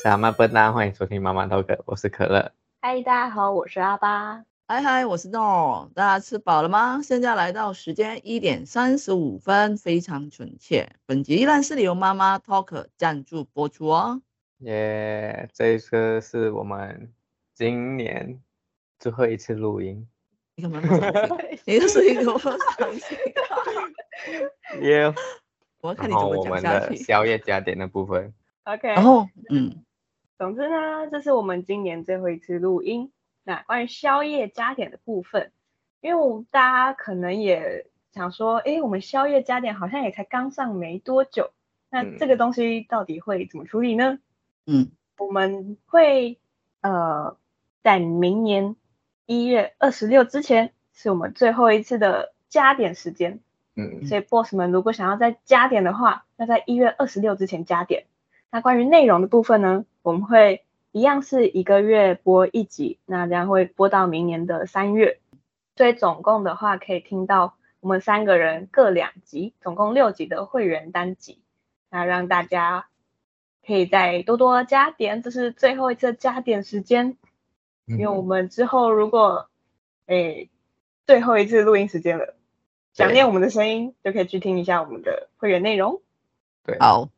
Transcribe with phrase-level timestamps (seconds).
[0.00, 2.52] 小妈笨蛋，欢迎收听妈妈 talk，我是可乐。
[2.80, 4.44] 嗨，大家好，我是阿巴。
[4.68, 5.90] 嗨嗨，我是诺。
[5.92, 7.00] 大家吃饱了吗？
[7.02, 10.88] 现在来到时间一点三十五分，非常准确。
[11.04, 14.22] 本集依然是由妈妈 talk 赞助播出哦。
[14.58, 17.12] 耶，这一次是我们
[17.52, 18.40] 今年
[19.00, 20.06] 最后一次录音。
[20.54, 21.58] 你干嘛不相信？
[21.64, 23.18] 你的声音怎么不相信？
[24.82, 25.12] 耶，
[25.80, 26.94] 我要看你怎么讲下去。
[26.94, 28.32] 宵夜加点的部分。
[28.62, 28.86] OK。
[28.86, 29.84] 然后，嗯。
[30.38, 33.10] 总之呢，这是我们今年最后一次录音。
[33.42, 35.50] 那关于宵夜加点的部分，
[36.00, 41.50] 因为我们大家可能也想说，哎，我们宵夜加点好像也才刚上没多久，
[41.90, 44.20] 那这个东西到底会怎么处理呢？
[44.64, 46.38] 嗯，我们会
[46.82, 47.36] 呃，
[47.82, 48.76] 在明年
[49.26, 53.40] 一月二十六之前，是我们最后一次的加点时间。
[53.74, 58.06] 嗯，所以 boss 们如果想要再加点的话，要在一月二十六之前加点。
[58.50, 65.20] 那关于内容的部分呢，我们会一样是一个月播一集，那这样会播到明年的三月，
[65.76, 71.42] 所以总共的话可以听到我们三个人各两集，总共六集的会员单集，
[71.90, 72.86] 那让大家
[73.66, 77.18] 可以再多多加点，这是最后一次加点时间，
[77.84, 79.50] 因为我们之后如果
[80.06, 80.48] 诶
[81.06, 82.34] 最后一次录音时间了，
[82.94, 86.00] 想念我们的声音，就可以去听一下我们的会员内容。
[86.64, 87.10] 对，好。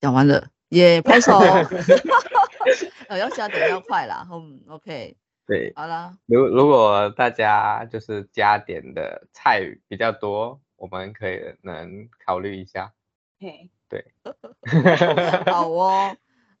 [0.00, 1.38] 讲完了，耶、yeah，拍手。
[3.08, 5.16] 呃，要加点要快啦，嗯，OK。
[5.46, 6.14] 对，好了。
[6.26, 12.92] 如如果大家就是加点的菜比较多，我们可以能考虑一下。
[13.40, 14.04] 嘿，对。
[15.50, 16.14] 好哦，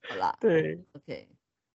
[0.08, 0.36] 好啦。
[0.40, 1.28] 对，OK。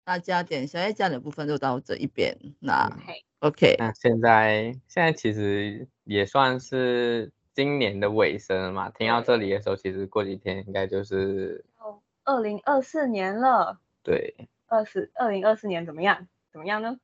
[0.04, 2.36] 那加点宵夜加点部分就到这一边。
[2.58, 2.90] 那
[3.38, 3.76] ，OK。
[3.78, 7.32] 那现在现在其实也算是。
[7.54, 13.78] 今年的尾声了嘛，听到这里的时候，其实过几天应该就是哦，二零二四年了。
[14.02, 16.26] 对，二四二零二四年怎么样？
[16.52, 16.98] 怎么样呢？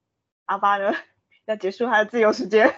[0.46, 0.92] 阿巴呢？
[1.46, 2.72] 要结束他的自由时间。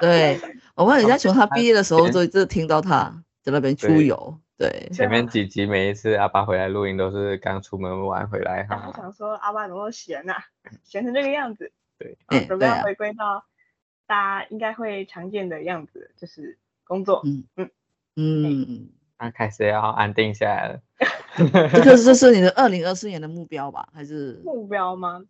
[0.00, 0.40] 对，
[0.74, 4.38] 我们人家从他毕业的时候就一直听到他在那边出游。
[4.56, 8.84] 对，对前面几集每一次阿巴回来录音都是刚出门玩回来哈。
[8.88, 10.44] 我想说阿巴怎么闲呐、啊？
[10.84, 11.72] 闲成这个样子。
[11.98, 13.44] 对，准备要回归到
[14.06, 16.58] 大家应该会常见的样子，就是。
[16.88, 17.70] 工作，嗯嗯
[18.16, 20.80] 嗯，那开始要安定下来了。
[21.72, 23.88] 这个这是你的二零二四年的目标吧？
[23.92, 25.24] 还是目标吗？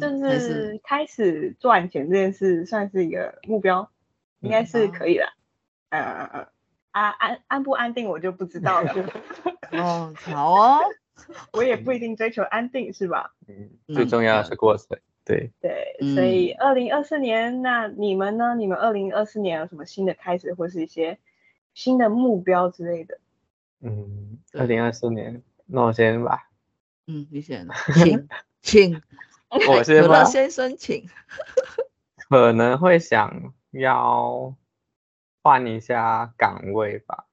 [0.00, 3.90] 就是开始赚钱这件事算是一个目标，
[4.40, 5.24] 应该是可以的。
[5.90, 6.46] 嗯嗯嗯，
[6.92, 8.90] 安安安不安定我就不知道了。
[9.72, 10.80] 哦，好哦，
[11.52, 13.34] 我也不一定追求安定，是吧？
[13.46, 14.98] 嗯，最重要的是过程。
[15.24, 18.56] 对对，所以二零二四年，那你们呢？
[18.56, 21.18] 你们二零二四年有什么新的开始，或是一些
[21.74, 23.18] 新的目标之类的？
[23.82, 26.48] 嗯，二零二四年，那我先吧。
[27.06, 28.28] 嗯，你先， 请，
[28.60, 29.02] 请，
[29.68, 30.22] 我先吧。
[30.24, 31.08] 先生，请。
[32.30, 34.54] 可能会想要
[35.42, 37.26] 换一下岗位吧，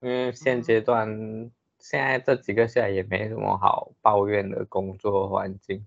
[0.00, 5.86] 因为现阶段、嗯、现在这几个月也没什么好抱怨的工作环境。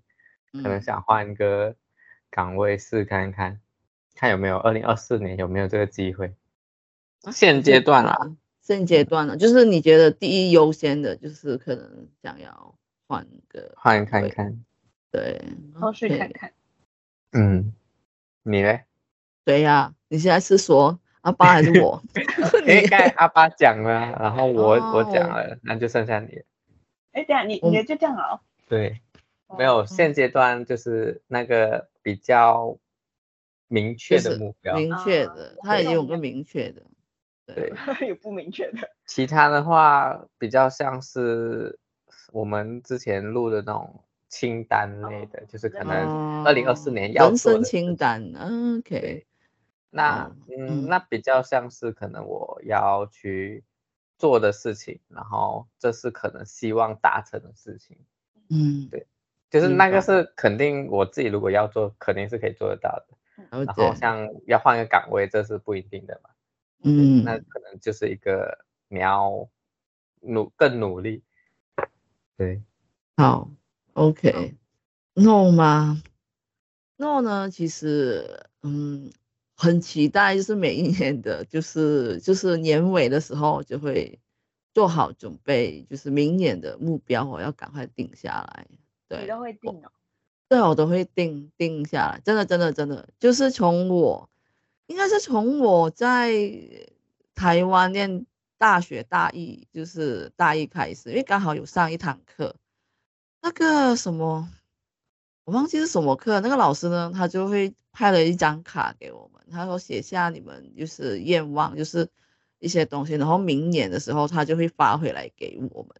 [0.52, 1.76] 可能想换一个
[2.30, 3.60] 岗位试看看，
[4.14, 6.34] 看有没有二零二四年有没有这个机会。
[7.30, 8.16] 现阶段啊，
[8.66, 12.74] 现阶段呢，就是你觉得第一优先的就是可能想要
[13.06, 14.64] 换个换看看，
[15.12, 15.40] 对，
[15.72, 16.52] 后续看看。
[17.30, 17.72] 嗯，
[18.42, 18.80] 你呢？
[19.44, 22.02] 对呀、啊，你现在是说阿巴还是我？
[22.66, 26.42] 应该阿巴讲了，然后我、哦、我讲了，那就剩下你。
[27.12, 28.40] 哎，等下你你就这样了、哦。
[28.68, 29.00] 对。
[29.56, 32.76] 没有，现阶段就是那个比较
[33.68, 36.82] 明确的目标，明确的，他已经有个明确的，
[37.46, 37.72] 对，
[38.08, 38.78] 有不明确的。
[39.06, 41.78] 其他的话比较像是
[42.32, 48.32] 我们之前录的那种清单类的，就是可能二零二四年要做的人生清单。
[48.78, 49.26] OK，
[49.90, 53.64] 那嗯，那比较像是可能我要去
[54.18, 57.96] 做的事情，然后这是可能希望达成的事情。
[58.50, 59.06] 嗯，对。
[59.48, 63.16] 就是那个是肯定我自己如果要做，肯定是可以做得到的。
[63.64, 66.30] 然后像要换个岗位，这是不一定的嘛。
[66.82, 69.48] 嗯，那可能就是一个你要
[70.20, 71.22] 努更努力。
[72.36, 72.62] 对，
[73.16, 73.50] 好
[73.94, 74.54] ，OK。
[75.14, 76.02] 诺吗？
[76.98, 77.50] 诺呢？
[77.50, 79.10] 其实嗯，
[79.56, 84.20] 很期待，就是每一年的，就是就是年尾的时候就会
[84.74, 88.66] 做好准备，就是明年的目标我要赶快定下来。
[89.08, 89.90] 对，你都会定哦？
[90.48, 94.28] 对，我都会定定下来，真的，真的，真的，就是从我，
[94.86, 96.32] 应该是从我在
[97.34, 98.26] 台湾念
[98.58, 102.56] 大学大一，就是大一开始，因为刚好有上一堂课，
[103.42, 104.48] 那个什么，
[105.44, 112.08] 我忘记是什么课，那个老师呢，他就会派了一张卡给我们，他说写下你们就是愿望，就是
[112.58, 115.90] 一些东西，然后明年的时候他就会发回来给我们。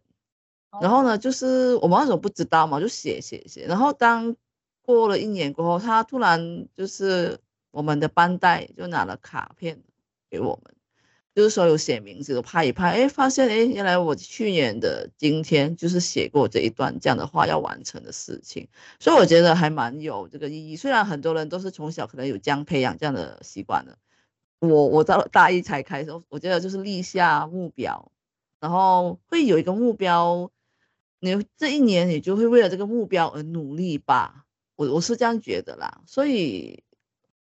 [0.81, 3.65] 然后呢，就是我们那时候不知道嘛，就写写写。
[3.65, 4.35] 然后当
[4.81, 7.39] 过了一年过后，他突然就是
[7.77, 9.83] 我们的班代就拿了卡片
[10.31, 10.73] 给我们，
[11.35, 18.67] 就是说有写名字，的拍一拍，哎，发现哎，原来我去年的今天就是写过这一段这样的话要完成的事情。
[18.99, 20.75] 所以我觉得还蛮有这个意义。
[20.75, 23.95] 虽然很多人都是从小可能有这样培养这样的习惯的，
[24.59, 28.11] 我我到大一才开始，我觉得就是立下目标，
[28.59, 30.51] 然后会有一个目标。
[31.19, 34.45] 你这一年，你就会为了这个目标而努力吧，
[34.75, 36.83] 我我是这样觉得啦，所以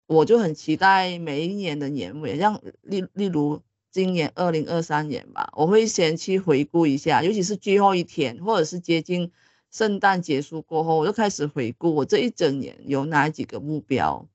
[0.06, 9.30] 我就很期待每一年的年尾，像例例如今年二零二三年吧，我会先去回顾一下，尤其是最后一天，或者是接近
[9.70, 14.28] 圣诞结束过后，我就开始回顾我这一整年有哪几个目标，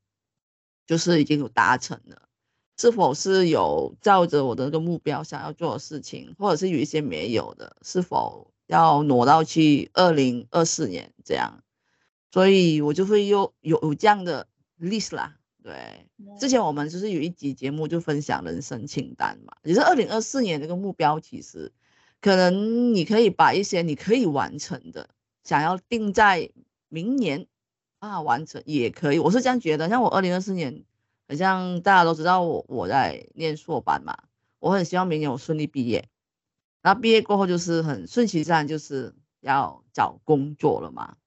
[0.86, 2.24] 就是已经有达成了，
[2.78, 8.52] 是否是有照着我的那个目标想要做的事情，或者是有一些没有的，是否？
[8.68, 11.64] 要挪到去二零二四年这样，
[12.34, 14.46] 所以我就会又有有这样的
[14.78, 15.37] list 啦。
[15.68, 16.08] 对，
[16.40, 21.74] 之前我们就是有一集节目就分享人生清单嘛，也是二零二四年这个目标，其实
[22.22, 25.10] 可能你可以把一些你可以完成的，
[25.44, 26.50] 想要定在
[26.88, 27.48] 明年
[28.00, 29.20] 啊完成也可以。
[29.20, 30.86] 我是这样觉得，像我二零二四年，
[31.28, 34.18] 好像大家都知道我我在念硕班嘛，
[34.60, 36.08] 我很希望明年我顺利毕业。
[36.82, 41.18] 那毕业过后就是很顺其自然，就是要找工作了嘛。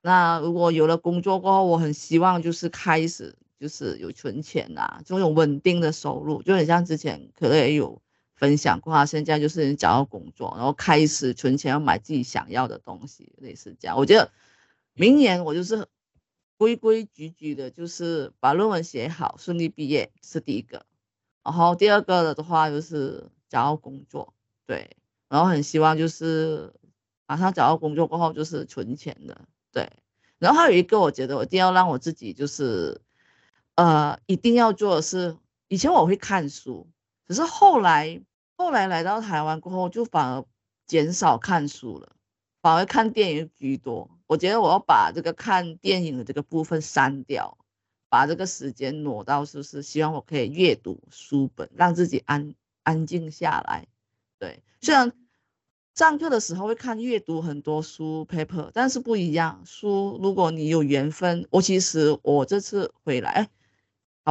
[0.00, 8.02] 那如果有了工作过后，我很希望就是开始就是有存钱啊，这种稳定的收入，就很像之前可乐也有
[8.34, 13.96] 分享过，他现在就是你找到工作，然后开始存钱要买自己想要的东西，类似这样。
[13.96, 14.30] 我觉得
[14.92, 15.86] 明年我就是
[16.58, 20.84] 规规矩矩的，就是把论文写好，顺利毕业是第一个。
[21.42, 24.34] 然后第二个的话就是找到工作。
[24.66, 24.94] 对，
[25.30, 26.70] 然后很希望就是
[27.26, 29.40] 马上找到工作过后就是存钱的，
[29.72, 29.90] 对。
[30.38, 33.00] 然后还有一个，我觉得我一定要让我自己就是，
[33.76, 35.36] 呃，一定要做的是，
[35.68, 36.86] 以前我会看书，
[37.26, 38.22] 可是后来
[38.56, 40.44] 后来来到台湾过后，就反而
[40.86, 42.12] 减少看书了，
[42.62, 44.08] 反而看电影居多。
[44.26, 47.58] 我觉得我要把这个看电影的这个部分删掉，
[48.08, 49.82] 把这个时间挪到，是不是？
[49.82, 52.54] 希望我可以阅读书本，让自己安
[52.84, 53.86] 安静下来。
[54.38, 55.12] 对，虽然
[55.94, 59.62] 上课的时候会看阅读很多书 paper，但是不一样。
[59.66, 63.48] 书如果你有缘分，我其实我这次回来，哎，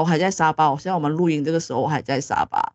[0.01, 0.72] 我还在沙巴。
[0.72, 2.74] 我现在我们录音这个时候，我还在沙巴，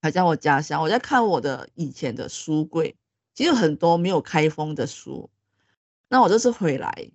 [0.00, 0.82] 还在我家乡。
[0.82, 2.96] 我在看我的以前的书柜，
[3.34, 5.30] 其实很多没有开封的书。
[6.08, 7.10] 那我这次回来，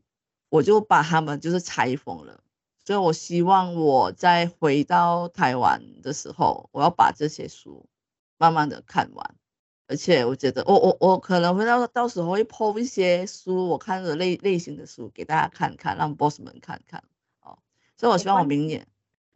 [0.50, 2.42] 我就把它们就是拆封了。
[2.86, 7.86] 所以我希望我再回到台湾的时候，我要把这些书。
[8.40, 9.36] 慢慢的看完，
[9.88, 17.04] 而且我觉得我我我可能会到到时候会 po 一些书，我看的类类型的书给大家看看，让 boss 们看看
[17.42, 17.58] 哦。
[17.98, 18.86] 所以我希望我明年，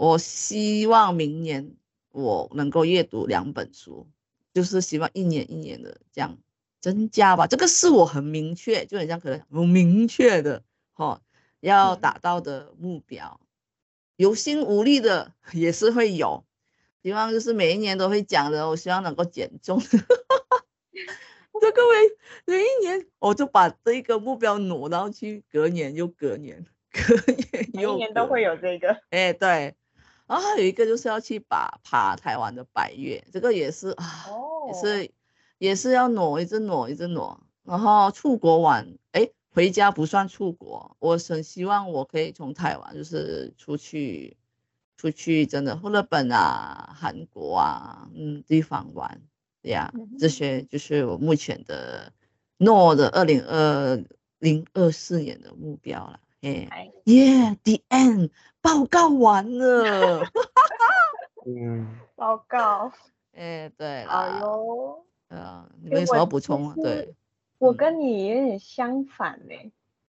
[0.01, 1.75] 我希望明年
[2.09, 4.07] 我能够阅读两本书，
[4.51, 6.39] 就是希望一年一年的这样
[6.79, 7.45] 增加吧。
[7.45, 10.63] 这个是我很明确，就很像可能很明确的
[10.95, 11.21] 哦
[11.59, 13.39] 要达到的目标，
[14.15, 16.43] 有心无力的也是会有。
[17.03, 19.79] 希望就是每一年都会讲的，我希望能够减重。
[21.61, 21.95] 这各位，
[22.45, 28.99] 每一年我就把这一个目标挪到去隔年又隔年，隔年又隔年，每一年都会有这个。
[29.11, 29.75] 哎，对。
[30.31, 35.11] 然后还有一个就是要去把爬台湾的百岳，这个也是啊，哦、也是
[35.57, 37.37] 也是要挪，一直挪，一直挪。
[37.63, 44.37] 然后出国玩，哎，回家不算出国，我很希望我可以从台湾就是出去。
[44.97, 49.19] 出去真的，日本啊、韩国啊，嗯，地方玩，
[49.63, 52.13] 对呀，这些就是我目前的
[52.57, 53.99] 诺的二零二
[54.37, 56.19] 零二四年的目标了。
[56.41, 58.29] 哎，耶，the end，
[58.61, 60.23] 报告完了，
[61.45, 62.91] 嗯， 报告，
[63.33, 66.75] 哎，对，哎呦，啊，你们有什么补充啊？
[66.75, 67.15] 对，
[67.57, 69.71] 我跟你有点相反嘞，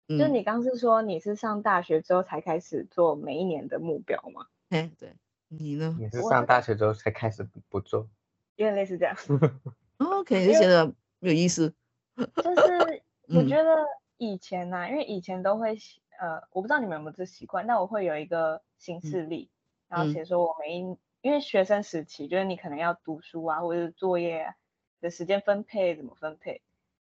[0.09, 4.47] 就你刚是说你是上大学之后才开始做每一年的目标吗？
[4.71, 5.15] 哎，对，
[5.49, 5.97] 你呢？
[5.99, 8.09] 你是上大学之后才开始不做，
[8.57, 9.17] 有点类似这样。
[9.99, 10.87] OK，就觉得
[11.19, 11.73] 没有意思。
[12.17, 13.87] 就是我觉得
[14.19, 15.76] 以前呢、啊，因为以前都会，
[16.18, 19.50] 呃，我不知道你们有没有这习惯，那我会有一个行事历，
[19.88, 24.54] 然后写说我每一，因为学生时期，就是你可能要读书啊，或者是作业
[25.00, 26.62] 的时间分配怎么分配，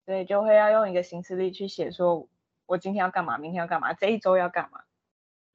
[0.06, 2.28] 所以就会要用一个行事历去写，说
[2.66, 4.82] 我今天要干嘛，明天要干嘛，这一周要干嘛。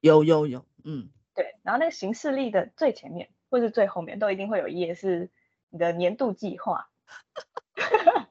[0.00, 1.56] 有有有，嗯，对。
[1.62, 5.30] 然后那个行事历的最前面或是最后面都一定会有一页是
[5.70, 6.88] 你的年度计划。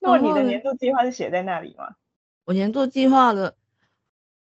[0.00, 1.96] 那你的年度计划是写在那里吗？
[2.48, 3.54] 我年度计划的，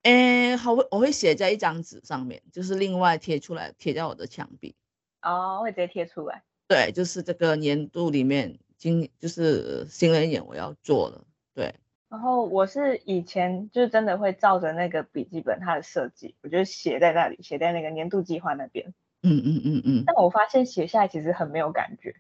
[0.03, 4.73] 哎，好，我会写在一张纸上面，就是另外贴出来，贴在我的墙壁。
[5.21, 6.41] 哦，会直接贴出来。
[6.69, 11.21] 对，就是这个年度里面，今就是新的一年我要做的。
[11.53, 11.75] 对。
[12.07, 18.93] 然后我是以前就是真的会照着那个笔记本它的设计，我就写在那里，写在那个年度计划那边。
[19.23, 20.03] 嗯嗯嗯嗯。
[20.05, 22.15] 但我发现写下来其实很没有感觉。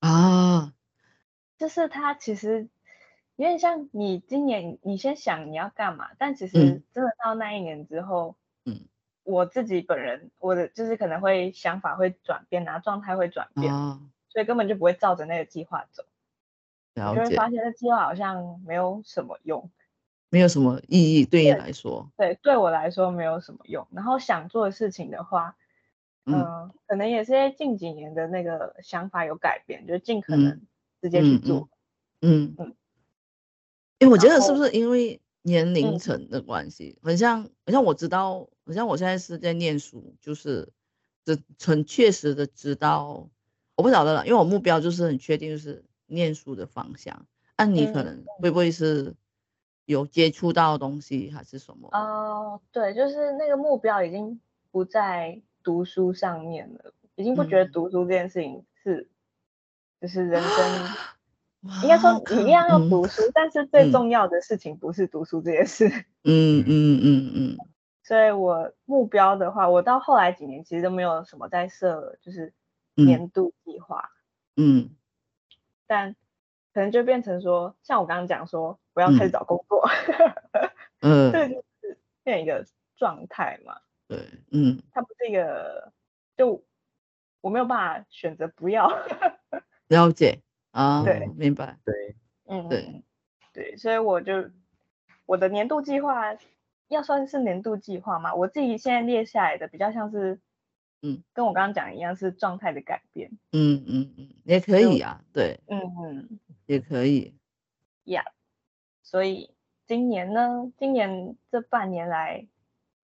[0.00, 0.72] 啊。
[1.56, 2.68] 就是它其实。
[3.36, 8.36] 有点像你今年你先想你要干嘛，但其实真的到那一年之后，
[8.66, 8.80] 嗯，
[9.24, 16.04] 我自己本人我的就是可能会想法会转变啊，状态会转变，哦，所以根本就不会照着那个计划走，
[16.94, 17.24] 了解。
[17.24, 19.70] 就会发现这计划好像没有什么用，
[20.28, 23.88] 没有什么意义对你来说，对，对我来说没有什么用。
[23.92, 25.56] 然后想做的事情的话，
[26.26, 30.60] 嗯，呃、可能也是近几年的那个想法有改变，就尽可能
[31.00, 31.70] 直接去做，
[32.20, 32.54] 嗯嗯。
[32.58, 32.76] 嗯嗯
[34.02, 40.68] 因为我觉得是不是因为年龄层的关系，很像，很像我知道，很像我现在是在念书，就是
[41.24, 43.28] 这很确实的知道，
[43.76, 47.26] 我不晓得了，因为我目标就是很确定，就是念书的方向。
[47.56, 49.14] 那你可能会不会是
[49.84, 51.88] 有接触到东西还是什么？
[51.92, 54.40] 哦，对，就是那个目标已经
[54.72, 59.08] 不在读书上面了，已经不觉得读书这件事情是，
[60.00, 60.88] 就是人生。
[61.82, 65.88] 应该说你一样要读书，嗯，但是最重要的事情不是读书这件事。
[66.24, 67.56] 嗯嗯嗯嗯。
[68.02, 72.52] 所以我目标的话，我到后来几年其实都没有什么在设，就是
[72.94, 74.10] 年度计划。
[74.56, 74.90] 嗯。
[75.86, 76.16] 但
[76.74, 79.88] 可能就变成说，像我刚刚讲说，我要开始找工作。
[81.00, 81.30] 嗯。
[81.32, 82.66] 这就是变一个
[82.96, 83.76] 状态嘛。
[84.08, 84.18] 对。
[84.50, 84.82] 嗯。
[84.92, 85.92] 它不是一个，
[86.36, 86.64] 就
[87.40, 88.90] 我没有办法选择不要。
[89.86, 90.40] 了解。
[90.72, 93.04] 啊，对，明白，对，嗯，对，
[93.52, 94.50] 对，所以我就
[95.26, 96.36] 我的年度计划
[96.88, 100.40] 要算是年度计划嘛，我自己现在列下来的比较像是，
[101.02, 107.34] 嗯，跟我刚刚讲一样是状态的改变，嗯嗯嗯，也可以啊，对，嗯嗯，也可以，
[108.04, 108.24] 呀，
[109.02, 109.54] 所以
[109.86, 112.46] 今年呢，今年这半年来，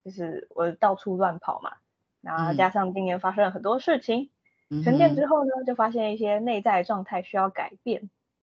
[0.02, 1.76] 就是我到处乱跑嘛，
[2.22, 4.30] 然后加上今年发生了很多事情。
[4.70, 8.10] 嗯沉淀之后呢，就发现一些内在状态需要改变。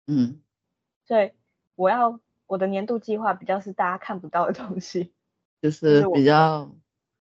[0.08, 0.42] 嗯，
[1.06, 1.32] 所以
[1.76, 5.14] 我要我的年度计划比较是大家看不到的东西，
[5.62, 6.72] 就是比较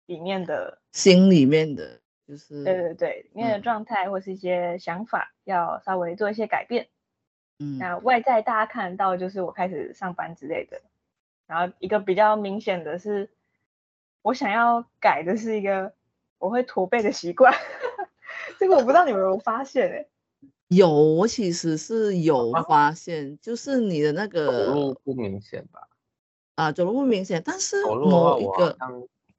[0.06, 6.88] 里面的心里面的，就是对对对，里面的状态或是一些想法要稍微做一些改变。
[7.58, 10.82] 嗯，那外在大家看得到就是我开始上班之类的，
[11.48, 13.32] 然后一个比较明显的是，
[14.22, 15.94] 我想要改的是一个
[16.38, 17.52] 我会驼背的习惯。
[18.60, 20.10] 这个我不知道你们有没有发现哎、欸，
[20.70, 25.88] 有，我其实是有发现，啊、就是你的那个走路不明显吧？
[26.56, 28.78] 啊，走路不明显，但是某一个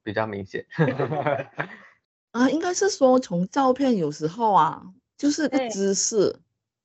[0.03, 0.65] 比较明显。
[2.31, 4.83] 啊，应该是说从照片有时候啊，
[5.17, 6.39] 就是个姿势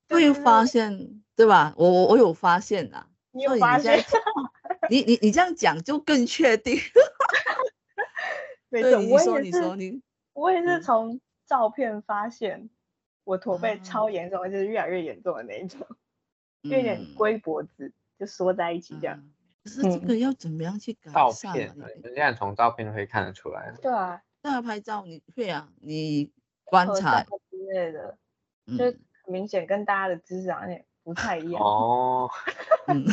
[0.09, 0.97] 会发现，
[1.37, 1.75] 对，对吧？
[1.77, 4.03] 我我我有发现啊，你有发现？
[4.91, 6.77] 你你你这样讲就更确定。
[8.71, 10.01] 没错，你说你说你，
[10.33, 11.21] 我也是从。
[11.47, 12.71] 照片发现
[13.25, 15.87] 我驼背超严重，而且是越来越严重的那一种，
[16.63, 19.19] 嗯、有点龟脖子就缩在一起这样。
[19.19, 19.33] 嗯、
[19.65, 21.15] 可是这个要怎么样去改善？
[21.15, 23.73] 照片，现在从照片可以看得出来。
[23.83, 26.33] 对啊，那拍照你会啊，你
[26.65, 27.29] 观察之
[27.73, 28.17] 类的，
[28.79, 28.97] 就
[29.27, 31.63] 明显跟大家的姿势好像不太一样。
[31.63, 32.29] 哦，
[32.89, 33.05] 嗯，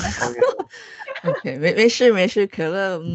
[1.26, 3.00] OK，没没事没事，可乐。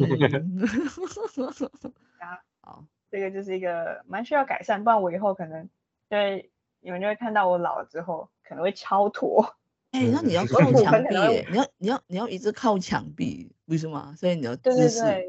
[3.14, 5.68] 这个就是一个蛮需要改善，不然我以后可能
[6.11, 9.54] 就会你们就会看到我老了之后可能会超驼。
[9.92, 11.14] 哎、欸，那你要靠墙壁，
[11.49, 14.16] 你要你要你要一直靠墙壁，为什么？
[14.18, 15.28] 所以你要对对对，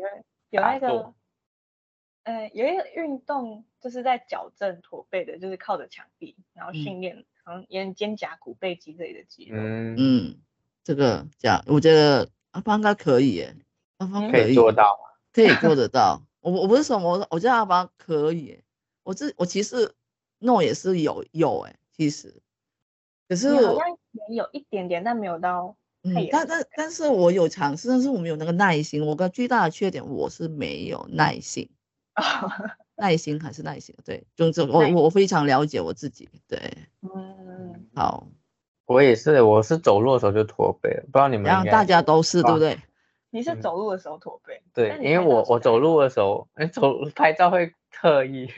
[0.50, 1.13] 有那个，
[2.24, 9.58] 呃，有一个运动就是在矫正驼背的，就是靠着墙壁，然后训练好像沿肩胛骨背肌这里的肌肉。
[9.60, 10.38] 嗯嗯，
[10.84, 13.56] 这个讲，我觉得阿芳应该可以耶，
[13.98, 14.98] 阿芳可以做到，
[15.32, 16.24] 可以做得到。
[16.46, 18.60] 我我不是说我我觉得阿芳可以，
[19.02, 19.92] 我这我其实
[20.38, 22.40] 弄也是有有哎，其实，
[23.28, 23.98] 可是我好像
[24.30, 29.04] 也有一点点，但没有到嗯，但但但是我有尝试，但是我没有那个耐心。
[29.04, 31.68] 我个最大的缺点我是没有耐心，
[32.96, 36.60] 耐心还是耐心，对，总之 我我我非常了解我自己，对，
[37.02, 38.28] 嗯，好，
[38.86, 41.46] 我也是，我是走路的时候就驼背了，不知道你们。
[41.46, 42.78] 然后大家都是，对不对？
[43.36, 44.62] 你是走路的时候驼背。
[44.74, 48.50] 对，因为我我走路的时候，哎，走拍照会特意。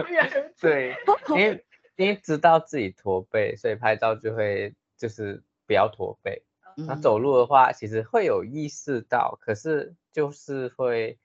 [0.60, 0.94] 对，
[1.30, 1.64] 因为
[1.96, 6.42] 因为知道自己驼背，所以拍照就会就是不要驼背。
[6.76, 11.18] 那走路的话，其实会有意识到，可是就是会。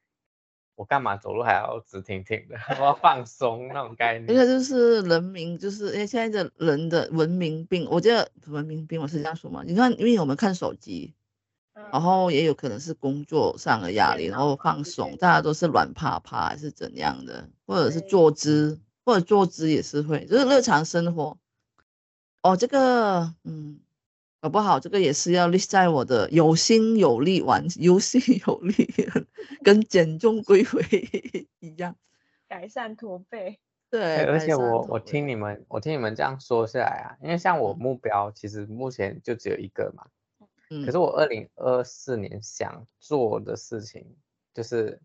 [0.76, 2.56] 我干嘛走路还要直挺挺的？
[2.80, 4.26] 我要放松那种概念。
[4.26, 7.88] 这个就是人民，就是因为现在的人的文明病。
[7.92, 9.62] 我觉得文明病，我是这样说嘛。
[9.64, 11.14] 你看，因为我们看手机，
[11.74, 21.38] 然后也有可能是工作上的压力，然后放松，大家都是软趴趴还是怎样的，或者是坐姿，或者坐姿也是会，就是日常生活。
[22.42, 23.80] 哦，这个，嗯。
[24.44, 28.92] 搞不好这个也是要立在我的有心有力玩，有心有力，
[29.64, 30.82] 跟 减重归回
[31.60, 31.96] 一样，
[32.50, 33.60] 改善驼背。
[33.92, 40.10] 对，而且我我听你们我听你们这样说下来啊，因为像我目标其实目前就只有一个嘛，嗯，
[40.86, 44.16] 可是我二零二四年想做的事情，
[44.54, 45.00] 就是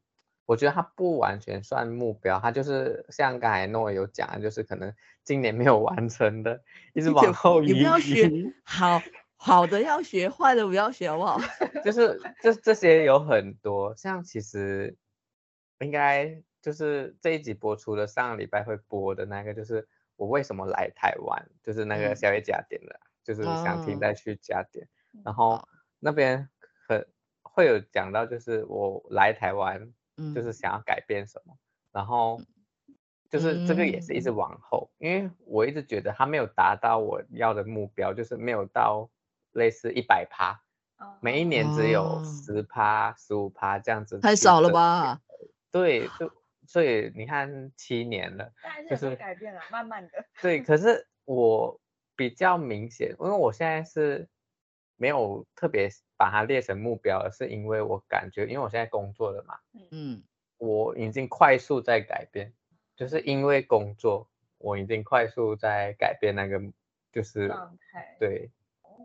[0.45, 4.95] 我觉得它不完全算目标，它就是像刚才诺有讲，就是可能
[5.25, 6.63] 今年没有完成的，
[6.95, 7.73] 一直往后移。
[7.73, 8.31] 你不要学
[8.65, 9.03] 好。
[9.39, 11.39] 好的要学，坏的不要学，好不好？
[11.85, 14.97] 就是这这些有很多，像其实
[15.79, 25.67] 应该就是这一集播出的上个礼拜会播的那个，就是我为什么来台湾，就是那个小野加点的，嗯、就是想听再去加点，嗯、然后
[25.99, 26.49] 那边
[26.89, 27.07] 很
[27.43, 29.93] 会有讲到，就是我来台湾，
[30.35, 31.59] 就是想要改变什么，嗯、
[31.93, 32.41] 然后
[33.31, 39.11] 就是这个也是一直往后，嗯、因为我一直觉得他没有达到我要的目标，就是没有到。
[39.53, 40.61] 类似一百趴，
[41.23, 45.23] 每一年只有十趴、十五趴这样子，太少了吧？
[45.71, 46.31] 对，就
[46.67, 48.53] 所以你看七年了，
[48.91, 50.27] 就是改变了，慢慢的。
[50.43, 51.81] 对，可是我
[52.15, 54.29] 比较明显，因为我现在是
[54.97, 59.59] 没有特别把它列成目标，是因为我感觉，因为我现在工作了嘛，
[59.91, 60.23] 嗯，
[60.59, 62.52] 我已经快速在改变，
[62.97, 64.28] 就是因为工作，
[64.59, 66.61] 我已经快速在改变那个
[67.13, 68.50] 就是状态，对。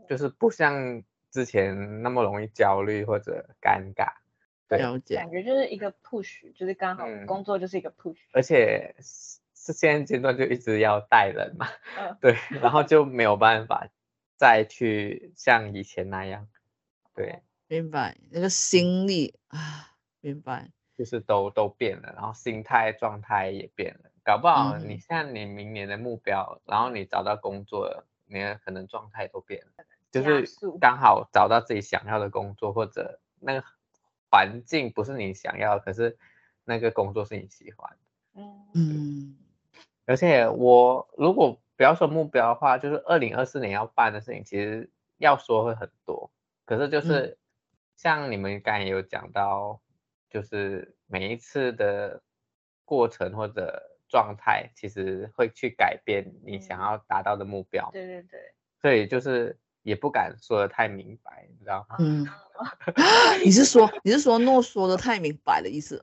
[0.08, 4.14] 就是不像之前那么容易焦虑或者尴尬，
[4.68, 5.16] 对，了解。
[5.16, 13.88] 感觉就是一个 push，就是刚好工作就是一个 push，嗯，而且是现阶段就一直要带人嘛，嗯、对，然后就没有办法
[14.42, 16.48] 再去像以前那样，
[17.14, 29.86] 对，明白那个心力啊，明白，就是都都变了，然后心态状态也变了，搞不好你像你明年的目标，嗯、然后你找到工作了，你可能状态都变了。
[30.10, 30.44] 就是
[30.80, 33.64] 刚好找到自己想要的工作，或者那个
[34.32, 36.18] 环境不是你想要，可是
[36.64, 38.42] 那个工作是你喜欢的。
[38.74, 39.38] 嗯，
[40.08, 46.32] 而且我如果不要说目标的话，就是二零二四年要办的事情，其实要说会很多。
[46.64, 47.40] 可是就是
[47.98, 49.82] 像你们刚才也有讲到，
[50.30, 52.22] 就是每一次的
[52.86, 57.90] 过程或者状态，其实会去改变你想要达到的目标。
[57.92, 58.40] 对对对。
[58.80, 59.58] 所以就是。
[59.84, 61.96] 也不敢说的太明白，你知道吗？
[61.98, 62.24] 嗯，
[63.44, 66.00] 你是说你是说诺说的太明白的意思？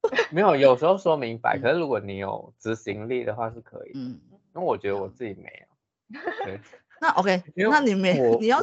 [0.32, 3.92] 没有，有时候说明白，可是如果你有执行力的话是可以。
[3.94, 4.18] 嗯，
[4.54, 6.20] 那我觉得我自己没有。
[6.46, 6.60] 对，
[7.00, 8.60] 那 OK，那你没你要，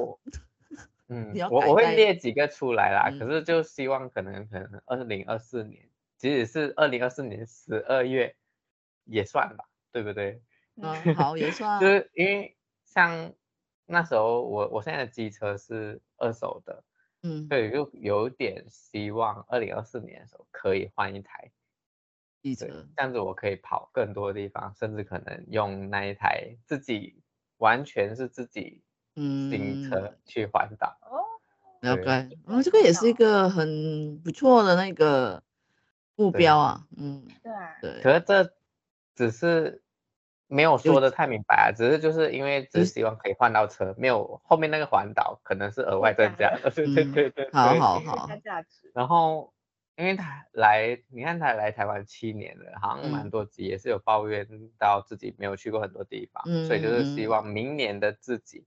[1.10, 3.12] 嗯，我我会列几个出来啦。
[3.20, 8.36] 可是就希望可能可能二零二四年，即使是二零二四年十二月
[9.06, 10.42] 也算吧，对不对？
[10.82, 11.80] 嗯，好，也 算。
[11.80, 13.32] 就是因为像。
[13.88, 16.82] 那时候我我现在的机车是二手的，
[17.24, 21.52] 嗯，对，就有点希望二零二四年的时候可以换一台
[22.42, 22.66] 机车，
[22.98, 27.22] 这样子我可以跑更多的地方，甚至可能用那一台自己
[27.58, 28.84] 完全是自己
[29.16, 30.98] 新车去环岛。
[31.02, 31.24] 哦，
[31.82, 35.44] 了解，嗯，这个也是一个很不错的那个
[36.16, 37.52] 目标啊，嗯，对，
[37.82, 38.54] 对，可是这
[39.16, 39.82] 只是。
[40.54, 48.30] 没有说的太明白啊，只是就是因为只是希望可以换到车，没有后面那个环岛可能是额外增加的，对对对对，好好好。
[48.94, 49.54] 然后
[50.02, 58.66] 因为他来，你看他来台湾七年了，好像蛮多集也是有抱怨到自己没有去过很多地方，所以就是希望明年的自己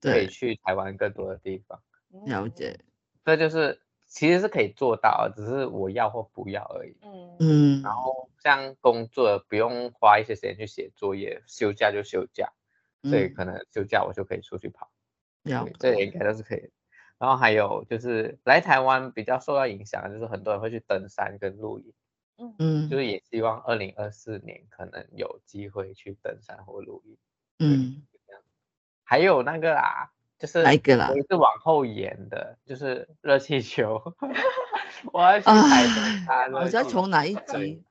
[0.00, 1.80] 可以去台湾更多的地方。
[2.26, 2.80] 了解，
[3.24, 3.80] 这就是。
[4.12, 6.96] 其实是可以做到，只是我要或不要而已。
[7.00, 7.80] 嗯嗯。
[7.80, 12.52] 然后像工作不用花一些时间去写作业，休假就休假，
[13.04, 14.90] 所以可能休假我就可以出去跑。
[15.44, 16.72] 嗯、这应该都是可以。
[17.20, 21.92] 然后还有就是来台湾比较受到影响，就是很多人会去登山跟露营。
[22.38, 22.88] 嗯嗯。
[22.88, 27.16] 就是也希望二零二四年可能有机会去登山或露营。
[27.58, 28.02] 嗯。
[29.04, 31.10] 还有那个啊，就是哪一个啦？
[31.10, 34.00] 我是往后延的，就是热气球。
[35.12, 36.58] 我要去台东。
[36.58, 37.82] 我知道从哪一集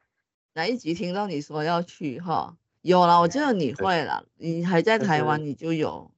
[0.54, 2.58] 哪一集听到你说要去哈？
[2.82, 6.10] 有了，我记得你会了，你还在台湾，你就有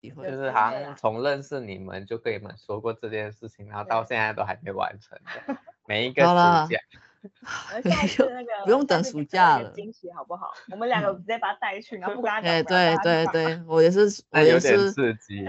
[0.00, 0.30] 机会。
[0.30, 5.56] 就是好像从认识你们就跟你们说过这件事情，然后到现在都还没完成的。
[5.86, 6.28] 每一个暑
[6.72, 6.80] 假。
[8.64, 9.70] 不用等暑假了。
[9.72, 10.52] 惊喜好不好？
[10.70, 12.50] 我们两个直接把他带去，然后不跟他讲。
[12.50, 15.46] 哎，对对对，我也是，我也是刺激。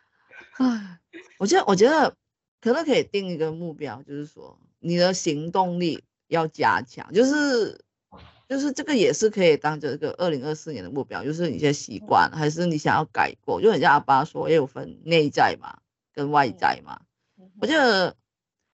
[0.56, 0.98] 哎，
[1.38, 2.16] 我觉得，我觉得
[2.62, 7.84] 可能可以定一个目标，就是说你的行动力要加强，就是
[8.52, 15.78] 就是这个也是可以当这个二零二四年的目标，就是你一些习惯，还是你想要改过，就很像阿爸说，也有分内在嘛，
[16.12, 17.00] 跟外在嘛。
[17.60, 18.14] 我觉得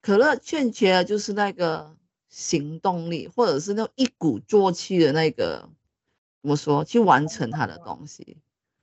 [0.00, 1.96] 可乐欠缺的就是那个。
[2.35, 5.68] 行动力，或者是那种一鼓作气的那个，
[6.40, 6.82] 怎么说？
[6.82, 8.38] 去完成他的东西，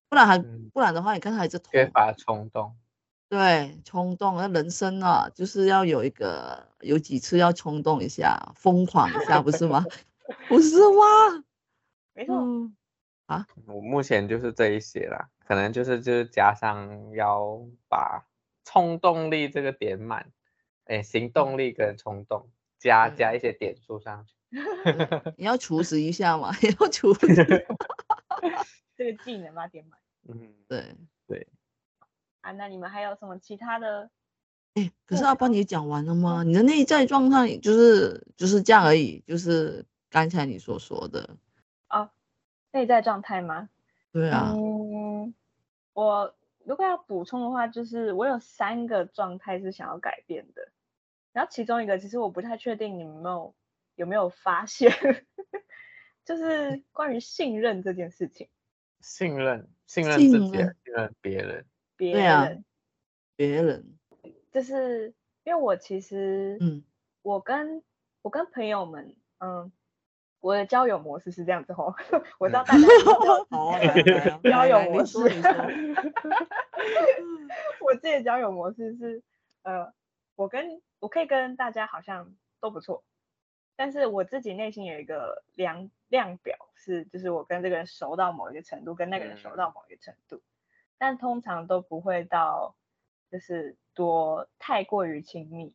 [0.07, 2.75] 不然还、嗯、不然的话，你看他还是缺乏冲动。
[3.27, 9.83] 对，冲动，那人生啊，就是要有一个，有几次要冲动一下，疯狂一下，不是吗？
[10.47, 11.43] 不是吗？
[12.13, 12.75] 没错、嗯。
[13.25, 18.25] 啊，我目前就是这一些啦，可能就是就是加上要把
[18.65, 20.31] 冲动力这个点满，
[20.85, 22.49] 哎，行动力跟冲动。
[22.79, 24.33] 加加一些点数上去，
[25.35, 26.49] 你要储值一下嘛？
[26.61, 27.27] 你 要储值，
[28.95, 29.99] 这个技能嘛，点满。
[30.29, 30.95] 嗯，对
[31.27, 31.45] 对。
[32.39, 34.09] 啊，那你们还有什么其他的？
[34.75, 36.43] 哎、欸，可是阿邦你讲完了吗？
[36.43, 41.37] 你的内在状态就是就是这样而已，就是刚才你所说的。
[41.89, 42.09] 哦，
[42.71, 43.69] 内在状态吗？
[44.11, 44.53] 对啊。
[44.55, 45.33] 嗯，
[45.93, 50.71] 我如果要补充的话，就是我有三个状态是想要改变的。
[51.31, 53.55] 然后其中一个，其实我不太确定你们有没有
[53.95, 54.91] 有没有发现，
[56.25, 58.49] 就是关于信任这件事情。
[59.01, 61.65] 信任，信任自己，信任别人。
[61.95, 62.65] 别人，
[63.35, 63.97] 别人。
[64.51, 66.83] 就是因为我其实，嗯，
[67.21, 67.83] 我跟
[68.23, 69.71] 我跟朋友们，嗯，
[70.39, 71.95] 我的交友模式是这样子哦。
[72.39, 75.19] 我知道大家的 交友模式，
[77.79, 79.21] 我自己的交友模式是，
[79.63, 79.93] 呃，
[80.35, 80.81] 我跟。
[81.01, 83.05] 我可以跟大家好像都不错，
[83.77, 90.41] 但是我自己内心有一个量量表，是就是我跟这个人熟到某一个程度，跟那个人熟到某一个程度，嗯、
[90.97, 92.75] 但通常都不会到
[93.31, 95.73] 就是多太过于亲密。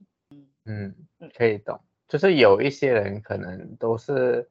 [0.66, 4.50] 嗯嗯，可以懂，就是有一些人可能都是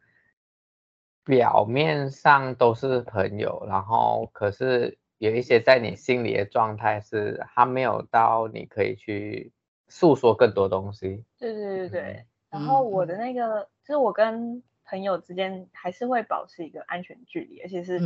[1.23, 9.51] 表面上都是朋友，然后可是有一些在你心里的状态是他没有到你可以去。
[9.89, 12.25] 诉说更多东西，对对对对。
[12.49, 17.99] 然后我的那个，嗯、就是我跟朋友之间还是会保持一个安全距离，而且是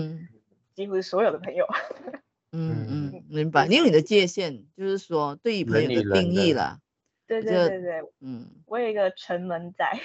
[0.74, 1.66] 几乎是所有的朋友。
[2.52, 3.68] 嗯嗯，明白。
[3.68, 6.80] 你有你的界限，就是说对于朋友的定义了。
[7.26, 9.98] 对对对对，嗯，我有一个城门在。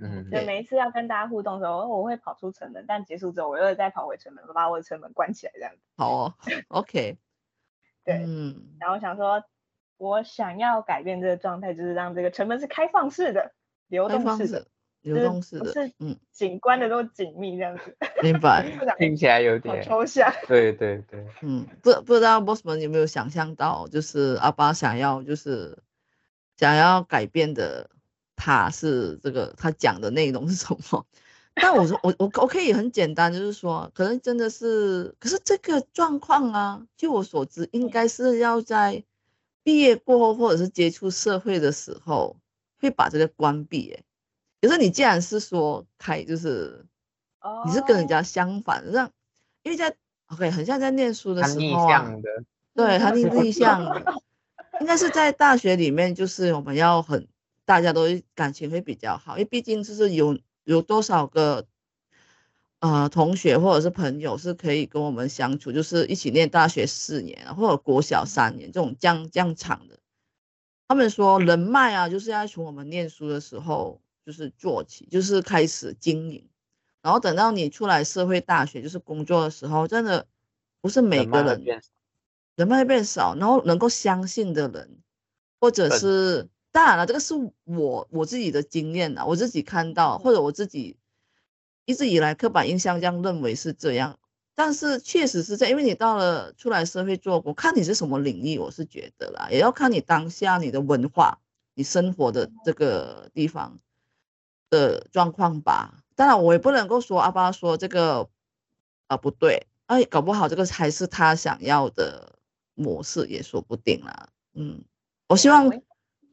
[0.00, 0.30] 嗯。
[0.30, 5.80] 就每一次要跟大家互动的时候，我会跑出城门，但结束之后我又再跑回城门，把我的城门关起来，这样子。
[5.96, 6.34] 好哦
[6.68, 7.18] ，OK。
[8.04, 8.76] 对，嗯。
[8.78, 9.42] 然后我想说。
[10.00, 13.50] 我想要改变这个状态，就是让这个城门是开放式的、
[13.88, 14.64] 流动式的、
[15.00, 17.96] 流动式的，是嗯，景观的都紧密这样子。
[18.22, 18.64] 明白。
[18.96, 20.32] 听起来有点抽象。
[20.46, 25.76] 对对对，嗯，不不知道 Bossman 有没有想象到，就是阿巴想要就是
[26.56, 27.90] 想要改变的，
[28.38, 31.04] 他是这个他讲的内容是什么？
[31.60, 39.04] 但我说我我我可以很简单，就是说，可能真的是，可是这个状况啊，据我所知，应该是要在。
[39.64, 42.38] 毕业过后，或者是接触社会的时候，
[42.80, 43.92] 会把这个关闭。
[43.92, 44.02] 哎，
[44.62, 46.86] 可是你既然是说开，就是，
[47.66, 49.10] 你是跟人家相反，让，
[49.62, 49.94] 因为在
[50.28, 52.10] OK，很像在念书的时候啊，
[52.74, 54.14] 对，他逆 逆向的，
[54.80, 57.28] 应该是在大学里面，就是我们要很，
[57.68, 58.02] 大家都
[58.34, 61.66] 感情会比较好，因为毕竟就是有有多少个。
[62.80, 69.98] 呃，同学或者是朋友是可以跟我们相处，就是一起念大学四年，或者国小三年这种这样这样长的。
[70.86, 76.48] 他们说人脉啊，就是要从我们念书的时候就是做起，就是开始经营，
[77.02, 80.28] 然后等到你出来社会大学就是工作的时候，真的
[80.80, 81.82] 不是每个人
[82.54, 85.00] 人脉变少，然后能够相信的人，
[85.60, 90.96] 或者是当然了，这个是我我自己的经验啊，我自己看到或者我自己。
[91.84, 94.18] 一直以来刻板印象这样认为是这样，
[94.54, 101.38] 但是确实是这样，因为你到了出来社会做过，看你是什么领域，我是觉得啦，也要看你当下你的文化，
[101.72, 103.78] 你生活的这个地方
[104.68, 106.04] 的状况吧。
[106.14, 108.28] 当然，我也不能够说阿爸说这个
[109.06, 112.38] 啊不对，哎，搞不好这个才是他想要的
[112.74, 114.28] 模式也说不定啦。
[114.52, 114.84] 嗯，
[115.26, 115.70] 我希望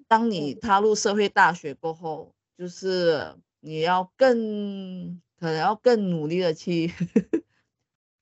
[0.07, 6.91] 当你踏入社会大学过后，就是你要更可能要更努力的去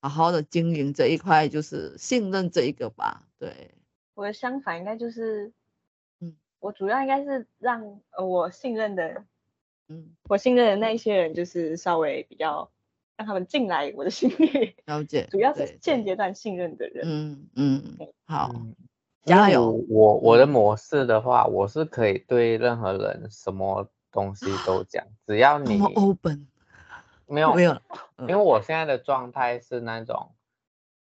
[0.01, 3.27] 好好的经营这一块，就是信任这一个吧。
[3.37, 3.71] 对，
[4.13, 5.51] 我的相反应该就是，
[6.19, 9.25] 嗯，我主要应该是让我信任的。
[9.89, 12.71] 嗯，我信任的那一些人就是稍微比较
[13.17, 17.03] 让他们进来我的 心里，了解，主要是现阶段信任的人。
[17.05, 18.49] 嗯嗯，好，
[19.23, 19.71] 加油。
[19.89, 26.47] 我我的模式的话，我是可以对任何人什么东西都讲，只要你 open。
[27.25, 27.81] 没有没有，
[28.19, 30.31] 因为我现在的状态是那种，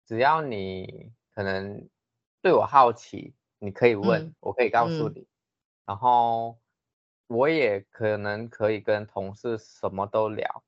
[0.06, 1.88] 只要你可能
[2.41, 5.28] 对我好奇，你可以问，我可以告诉你，
[5.86, 6.58] 然后。
[7.28, 10.62] 我也可能可以跟同事什么都聊，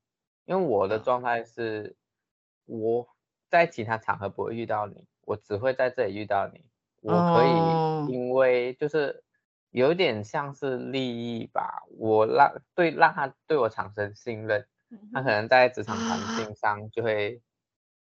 [0.46, 1.96] 因为我的状态是，
[2.66, 3.08] 我
[3.50, 6.62] 在其他场合不会遇到你，我只会在这里遇到你。
[7.06, 9.24] 我可以，因为就是
[9.70, 14.68] 有点像是利益吧，我让对让他对我产生信任，
[15.14, 16.56] 他可能在职场环境。
[16.56, 17.42] 上就会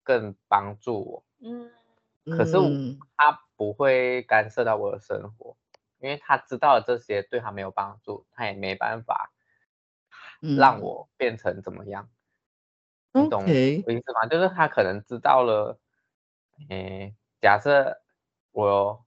[0.03, 1.23] 更帮助我。
[1.39, 1.69] 嗯，
[2.29, 2.55] 可是
[3.17, 5.57] 他不会干涉到我的生活。
[5.99, 9.33] 因为他知道这些对他没有帮助，他也没办法
[10.55, 12.07] 让我变成怎么样，
[13.13, 13.43] 嗯、你懂
[13.81, 14.27] 我意思吗？
[14.27, 15.79] 就是他可能知道了，
[16.69, 17.99] 诶，假设
[18.57, 19.05] 我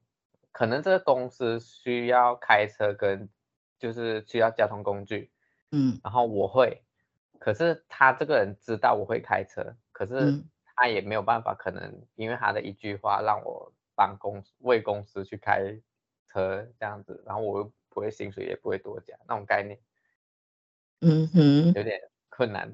[0.52, 3.28] 可能这个公司需要开车跟
[3.78, 5.30] 就是需要交通工具，
[5.72, 6.82] 嗯，然后我会，
[7.38, 10.44] 可是他这个人知道我会开车，可是
[10.76, 15.80] 他也没有办法，可能因为他的一句话让我帮公司为公司去开。
[16.32, 19.76] 车这样子，然后我又不会薪水也不会多加那种概念，
[21.00, 22.70] 嗯哼，有点困难，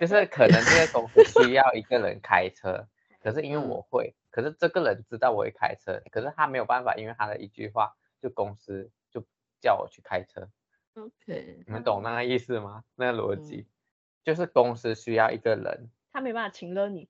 [0.00, 2.88] 就是可能这个公司需要一个人开车，
[3.20, 9.24] 可是因为我会，可是这个人知道我会开车，可是他没有办法，因为他的一句话，就公司就
[9.60, 10.48] 叫我去开车。
[10.94, 12.84] OK，你们懂那个意思吗？
[12.94, 13.66] 那个逻辑，
[14.24, 17.08] 就是公司需要一个人，他没办法请了你。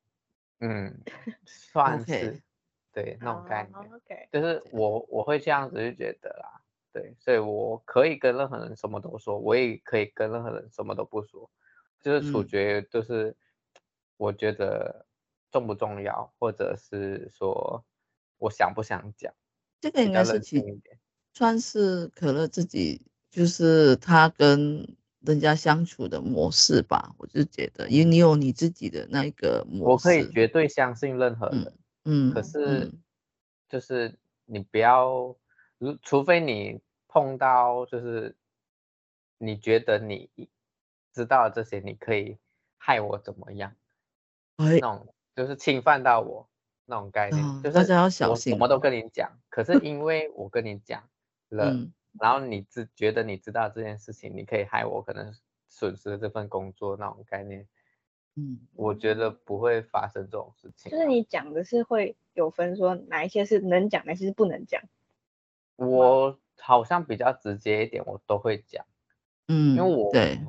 [0.60, 0.98] 嗯，
[1.44, 2.42] 算是。
[2.90, 4.26] 对，那种概念，oh, okay.
[4.32, 11.48] 就是我我会这样子就觉得啦，对，所以我可以跟任何人什么都说，我也可以跟任何人什么都不说，
[12.00, 13.36] 就是处决，就是
[14.16, 15.06] 我觉得
[15.50, 17.84] 重不重要，或者是说
[18.38, 19.32] 我想不想讲，
[19.80, 20.62] 这个应该是其
[21.32, 31.64] 算是可乐自己就是他跟人家相处的模式吧，我就觉得，因为你有你自己的那个模式，我可以绝对相信任何人。
[32.04, 32.90] 嗯嗯，可是，
[33.68, 35.36] 就是你不要，
[35.76, 38.34] 如除非你碰到，就是
[39.36, 40.30] 你觉得你
[41.12, 42.38] 知道这些，你可以
[42.78, 43.74] 害我怎么样？
[44.56, 46.48] 那种就是侵犯到我
[46.84, 47.78] 那种概念，就是
[48.28, 51.04] 我什么都跟你讲，可是 因为我跟你讲
[51.50, 51.72] 了，
[52.18, 55.32] 然后你自觉得你知道这件事情，你可以害我，可能
[55.68, 57.68] 损失了这份工作那种概念。
[58.34, 60.90] 嗯，我觉得不会发生这种事情。
[60.90, 64.82] 就是你讲的是会有分，说哪一些是能讲，哪些是不能讲。
[65.76, 68.84] 我好像比较直接一点，我都会讲。
[69.46, 70.40] 嗯，因为我对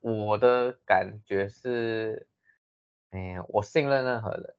[0.00, 2.28] 我的感觉是，
[3.10, 4.54] 哎，我信任任何人。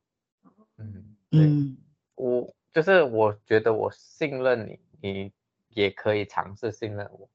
[0.78, 1.76] 嗯，对，
[2.16, 5.32] 我就是我觉得我信任你，你
[5.70, 7.30] 也可以尝试信任我。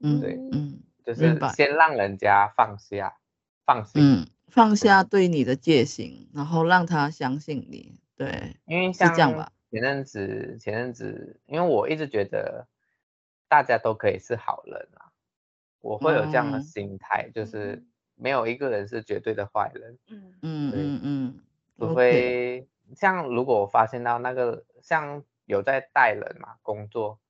[0.00, 3.16] 嗯，对，嗯，就是先让人家放下，
[3.64, 4.02] 放心。
[4.02, 8.00] 嗯放下对你的戒心，然后让他相信你。
[8.16, 9.12] 对，因为像
[9.70, 12.68] 前阵子，前阵子，因为我一直觉得
[13.48, 15.10] 大家都可以是好人啊，
[15.80, 17.84] 我会有这样的心态，嗯、就是
[18.16, 19.98] 没有一个人是绝对的坏人。
[20.08, 21.40] 嗯嗯嗯嗯，
[21.78, 27.20] 除非像如果我发现到那个像有在带人嘛工作，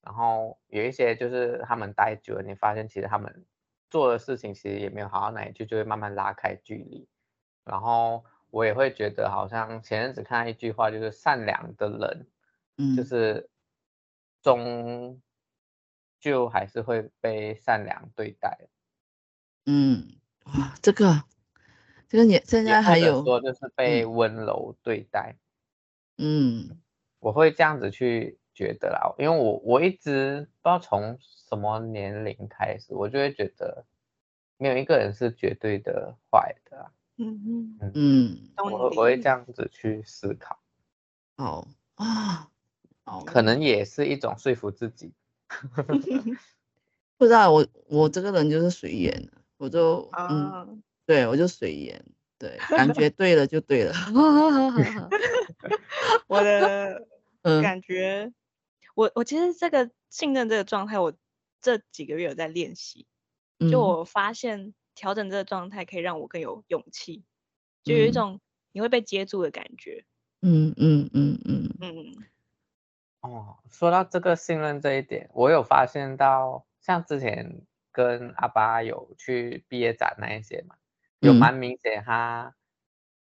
[0.00, 3.44] 然后有一些就是他们待久了，你发现其实他们。
[3.90, 7.06] 做的事情其实也没有好到哪里去，就会慢慢拉开距离。
[7.62, 12.26] 然后我也会觉得，好像前阵子看到一句话，就是善良的人，
[12.78, 13.50] 嗯，就是
[14.40, 15.20] 终
[16.18, 18.60] 究还是会被善良对待。
[19.66, 20.08] 嗯，
[20.44, 21.22] 哇，这个
[22.08, 25.36] 这个你现在还有说，就是被温柔对待。
[26.18, 26.80] 嗯，
[27.20, 31.18] 我会这样子去觉得啦，因为我我一直不知道从。
[31.52, 33.84] 什么年龄开始，我就会觉得
[34.56, 36.90] 没有一个人是绝对的坏的，啊。
[37.18, 40.58] 嗯嗯嗯，我我会这样子去思考。
[41.36, 42.48] 哦啊，
[43.26, 45.12] 可能也是一种说服自己。
[47.18, 49.28] 不知道我我这个人就是随缘，
[49.62, 52.04] 我就嗯，对我就随缘。
[52.36, 53.94] 对，感觉对了就对了。
[56.26, 57.06] 我的
[57.62, 58.34] 感觉，嗯、
[58.96, 61.14] 我我其实这个信任这个状态，我
[61.60, 63.06] 这几个月有在练习。
[63.70, 67.22] 就我发现调整这个状态可以让我更有勇气，
[67.84, 68.40] 就有一种
[68.72, 70.04] 你会被接住的感觉。
[70.40, 72.16] 嗯嗯嗯嗯嗯。
[73.20, 77.62] 哦，说到这个信任这一点，我有发现到，像之前
[77.92, 80.74] 跟阿巴有去毕业展那一些嘛。
[81.20, 82.52] 有蛮明显，他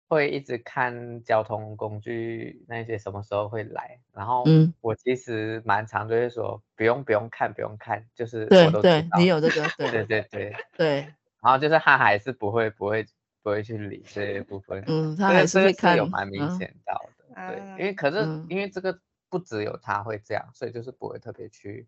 [0.08, 4.44] 会一直看交通工具那些什么时候会来，然后
[4.80, 8.80] 我其实蛮常就是说不用不用看不用看，就是我都知道。
[8.82, 11.14] 对对，你有这个，对对对对对。
[11.42, 13.06] 然后就是他还是不会不会
[13.42, 15.96] 不会去理这些部分，嗯，他还是会看。
[15.96, 21.86] 有蛮明显到的，对，因为可是因为这个不只有他会这样，所以就是不会特别去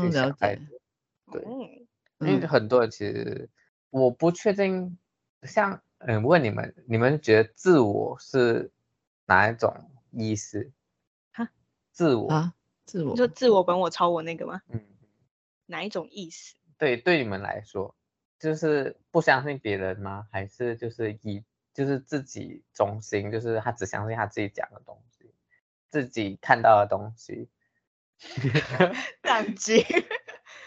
[0.00, 0.79] 去想太多，
[1.30, 1.42] 对，
[2.20, 3.48] 因为很多人其实。
[3.92, 4.96] 我不确定，
[5.42, 8.70] 像嗯，问你们，你们觉得自我是
[9.26, 10.70] 哪一种意思？
[11.32, 11.50] 哈，
[11.90, 12.54] 自我啊，
[12.86, 14.62] 自我，就自我本我超我那个吗？
[14.68, 14.80] 嗯，
[15.66, 16.54] 哪一种意思？
[16.78, 17.92] 对，对你们来说，
[18.38, 20.28] 就是不相信别人吗？
[20.30, 21.42] 还是就是以
[21.74, 25.34] 就是自己中心，就是他只相信他自己讲的东西，
[25.88, 27.48] 自己看到的东西？
[29.20, 29.84] 当机。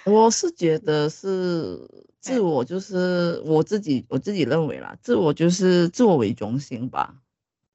[0.06, 1.80] 我是觉得是
[2.20, 7.16] 自我，就是我自己，我自己认为啦，自我就是自我为中心吧，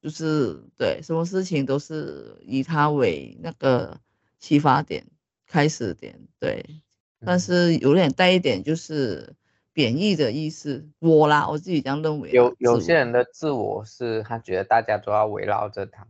[0.02, 3.98] 就是对，什么事情都是以他为那个
[4.38, 5.06] 启发点、
[5.46, 6.82] 开始点，对，
[7.24, 9.34] 但是有点带一点就是
[9.72, 12.30] 贬义的意思，我啦，我自己这样认为。
[12.30, 16.06] 有有些人的自我是他觉得大家都要围绕着他，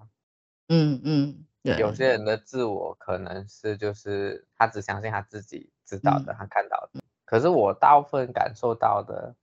[0.68, 5.70] 嗯嗯，对，有些人的自我可能是就是他只相信他自己。
[5.88, 7.00] 知道的，他看到的。
[7.24, 9.34] 可是我大部分感受到的，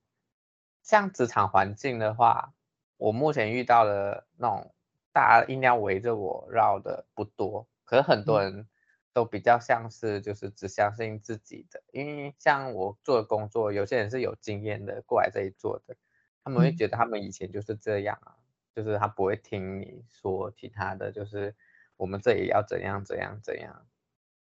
[0.84, 2.54] 像职场环境的话，
[2.98, 4.72] 我目前遇到的那种
[5.12, 7.66] 大家一定要围着我绕的不多。
[7.84, 8.68] 可是很多人
[9.12, 15.96] 都比较像是就是只相信自己的，因为像我做的工作，有些人是有经验的过来这里做的，
[16.44, 18.36] 他们会觉得他们以前就是这样啊，
[18.72, 21.56] 就是他不会听你说其他的，就是
[21.96, 23.86] 我们这里要怎样怎样怎样。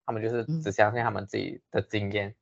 [0.05, 2.35] 他们就是只相信他们自己的经验。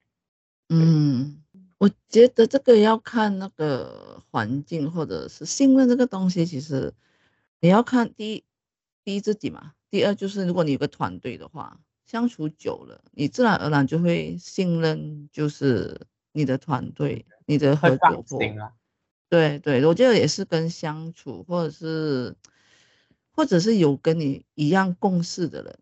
[0.70, 1.44] 嗯，
[1.78, 6.46] 我觉得这个要看那个环境，或者是信任这个东西。
[6.46, 6.94] 其实
[7.60, 8.44] 你要看第一，
[9.04, 9.74] 第一自己嘛。
[9.90, 18.74] 第二就是如果你有个团队的话，相处久了，你自然而然就会信任，就是你的团队，你的合作伙伴。
[19.30, 22.34] 对对，我觉得也是跟相处，或者是，
[23.38, 25.80] 或者是有跟你一样共事的人。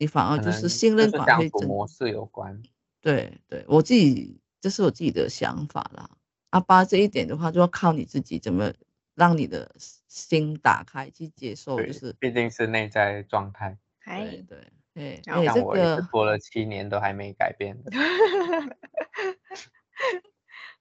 [0.00, 2.62] 你反而就是信任感会增，模式有关。
[3.00, 6.08] 对对，我自己这是我自己的想法啦。
[6.50, 8.72] 阿巴这一点的话，就要靠你自己怎么
[9.16, 9.74] 让你的
[10.06, 13.76] 心打开去接受，就是毕竟是内在状态。
[14.04, 14.58] 对对
[14.94, 17.90] 对，像我也是拖了七年都还没改变的。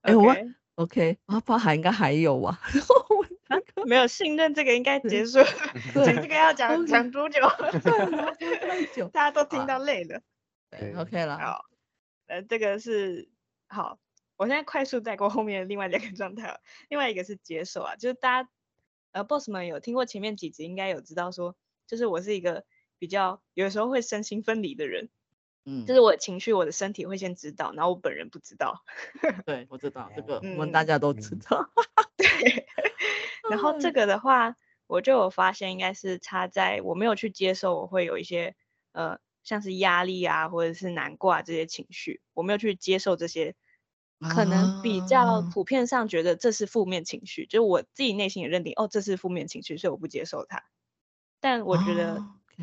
[0.01, 0.35] 哎，我
[0.75, 2.61] OK，阿巴还应该还有啊。
[3.85, 5.39] 没有信任，这个应该结束。
[5.93, 7.39] 对，这个要讲讲多久？
[8.61, 10.21] 太久， 大家都听到累了。
[10.69, 11.37] 对，OK 了。
[11.37, 11.65] 好，
[12.27, 13.29] 呃，这个是
[13.67, 13.99] 好。
[14.35, 16.59] 我现在快速带过后面另外两个状态。
[16.89, 18.49] 另外一个是接受啊，就是大家
[19.11, 21.55] 呃，boss 们有听过前面几集，应该有知道说，
[21.87, 22.63] 就是我是一个
[22.99, 25.09] 比较有的时候会身心分离的人。
[25.65, 28.83] 嗯，就是我的情绪，我的身体会先知道，然后我本人不知道。
[29.45, 31.69] 对，我知道这个，我们大家都知道。
[32.15, 32.67] 对。
[33.47, 34.55] 然后这个的话，
[34.87, 38.55] 我就有发现，应该是差在我没有去接受，我会有一些
[38.91, 43.55] 呃，像是压力啊，或者是难过啊这些情绪，我没有去接受这些，
[44.27, 50.63] 可能比较普遍上觉得这是负面情绪，就是我自己内心也认定，哦，这是负面情绪，所以我不接受它。
[51.39, 52.21] 但我觉得，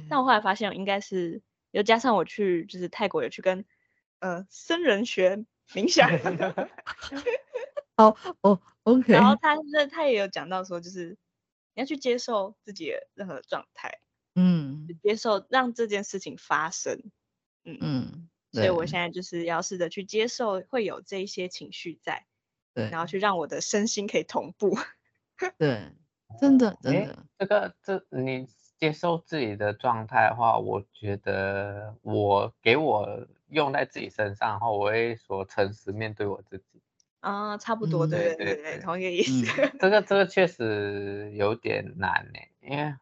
[0.09, 3.65] 但我后来发现，应该是又加上我去就是泰国有去跟
[4.19, 6.11] 呃僧人学冥想。
[7.97, 9.13] 哦哦，OK。
[9.13, 11.19] 然后他那他也有讲到说，就是
[11.75, 14.01] 你要去接受自己的任何状态，
[14.35, 17.03] 嗯，接受让这件事情发生，
[17.65, 18.29] 嗯嗯。
[18.53, 22.25] 所以我现在就是要试着去接受会有这一些情绪在，
[22.73, 24.79] 对，然后去让我的身心可以同步。
[25.59, 25.93] 对，
[26.41, 28.47] 真的真的，这个这你
[28.79, 36.81] 接受自己的状态的话，我觉得我给我用在自己身上，然后我会说诚实面对我自己。
[37.25, 39.47] 啊，差不多，对对对对，同一个意思。
[39.81, 42.95] 这个这个确实有点难呢，因为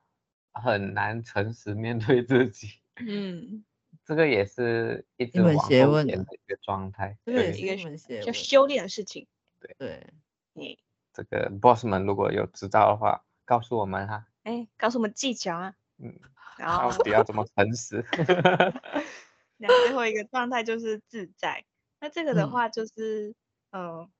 [0.52, 2.74] 很难诚实面对自己。
[3.04, 3.64] 嗯，
[4.06, 9.26] 这个也是一直往后延的一个状态，对，一个叫修炼的事情。
[9.58, 10.06] 对对，
[10.52, 10.78] 你
[11.12, 14.26] 这个 boss 们如果有知道的话，告诉我们哈。
[14.44, 15.74] 哎，告诉我们技巧啊。
[15.98, 16.14] 嗯，
[16.58, 18.04] 然后到底要怎么诚实？
[19.58, 21.64] 那最后一个状态就是自在。
[22.00, 23.32] 那这个的话就是，
[23.72, 24.10] 嗯、呃，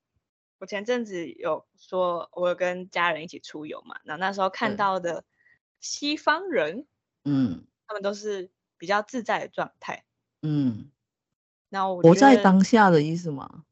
[0.59, 5.23] 我前阵子有说，我有跟家人一起出游嘛，那那时候看到的
[5.79, 6.85] 西方人，
[7.23, 10.03] 嗯，他们都是比较自在的状态，
[10.41, 10.89] 嗯。
[11.69, 13.65] 那我活在当下的意思吗？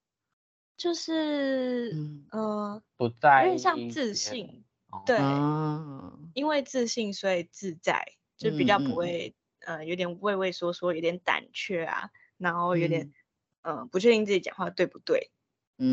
[0.75, 2.25] 就是，嗯。
[2.31, 4.63] 呃，不在，有点像自信，
[5.05, 8.03] 对，啊、因为自信所以自在，
[8.37, 13.13] 就比较不会，嗯、呃，有点畏畏缩缩，有点胆怯啊，然后有点，
[13.61, 15.31] 嗯、呃，不确定自己讲话对不对，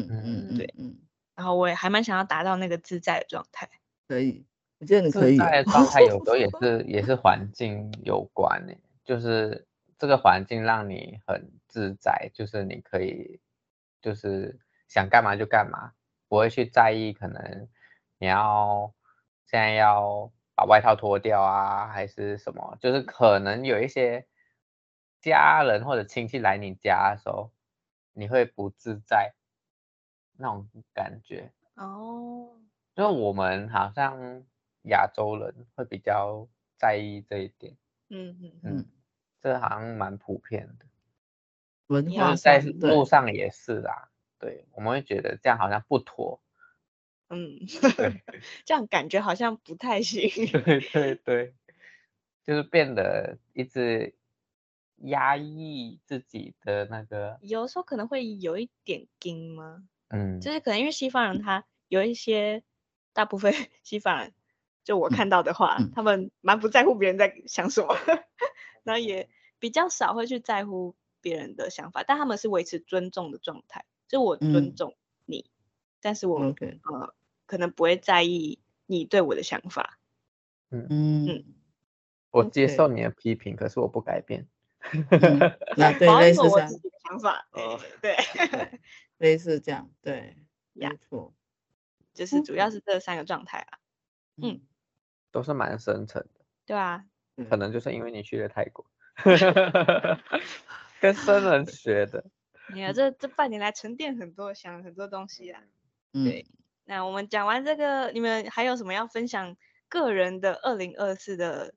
[0.09, 0.97] 嗯嗯对，嗯，
[1.35, 3.69] 然后我也还蛮想要达到那个自在的状态，
[4.07, 4.45] 可以，
[4.79, 9.67] 我觉得你可以，自在的状态有时候也是也是环境有关诶，就是
[9.99, 13.41] 这个环境让你很自在，就是你可以，
[14.01, 14.61] 就是。
[14.89, 15.93] 想干嘛就干嘛，
[16.29, 17.69] 不会去在意可能
[18.17, 18.91] 你要
[19.45, 24.27] 现在要把外套脱掉啊，还是什么，就是可能有一些
[25.21, 27.53] 家人或者亲戚来你家的时候，
[28.15, 29.35] 你会不自在
[30.39, 32.57] 那种感觉哦。
[32.95, 34.43] 因为我们好像
[34.85, 37.77] 亚洲人会比较在意这一点，
[38.09, 38.87] 嗯嗯嗯，
[39.41, 40.87] 这好像蛮普遍的，
[41.87, 44.11] 文化在路上也是啦。
[44.41, 46.41] 对，我们会觉得这样好像不妥，
[47.29, 47.61] 嗯，
[48.65, 50.29] 这样感觉好像不太行。
[50.65, 51.55] 对对对，
[52.47, 54.15] 就是变得一直
[54.97, 59.89] 压抑自己的那个，有时候可能会有一点惊吗？
[60.09, 62.63] 嗯，就是可能因为西方人他有一些，
[63.13, 64.35] 大部分西方人，
[64.85, 67.95] 就我看到的话，嗯、他们蛮不在乎别人在想什么，
[68.85, 69.29] 然后也
[69.59, 73.85] 比较少会去在乎别人的想法，但他们是维持尊重的状态。
[74.09, 74.97] 就我尊重
[75.27, 75.53] 你，嗯、
[76.01, 77.15] 但是我.呃
[77.47, 79.99] 可能不会在意你对我的想法。
[80.69, 81.45] 嗯嗯嗯，
[82.31, 84.47] 我接受你的批评.可是我不改变。
[85.79, 86.69] 那 对，类似这样。
[87.09, 88.15] 想法哦，对，
[89.19, 90.37] 类似这样，对，
[90.75, 91.35] 呀没错，
[92.15, 93.79] 就是主要是这三个状态啊。
[94.37, 94.61] 嗯，嗯
[95.31, 96.45] 都是蛮深沉的。
[96.65, 97.05] 对啊，
[97.49, 98.85] 可能就是因为你去了泰国，
[101.01, 102.25] 跟僧人学的。
[102.73, 105.63] 你看，这这半年来沉淀很多，想很多东西啊。
[106.13, 106.47] 嗯、对，
[106.85, 109.57] 那我们讲完这个，你们还有什么要分享
[109.89, 111.75] 个人的二零二四的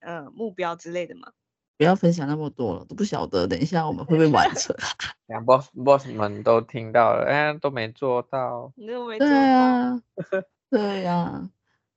[0.00, 1.32] 呃目标之类的吗？
[1.76, 4.74] 不要分享那么多了，都不晓得，等一下我们会不会完成？
[5.26, 8.72] 两 boss boss 们都听到了，哎，都没做到。
[8.76, 9.32] 你都没做到。
[9.32, 10.00] 对啊，
[10.70, 11.50] 对呀、啊。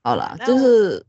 [0.03, 1.05] 好啦，就是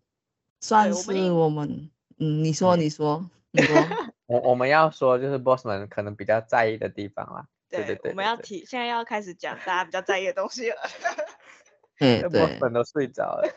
[0.60, 3.74] 算是我们，嗯，你说，你说，你说。
[4.26, 10.76] 我我们要说就是 boss 们可能比较在意的地方啦，对对对，我们要提，现在要开始讲大家比较在意的东西了。
[11.98, 13.48] 嗯，对，boss 们都睡着了。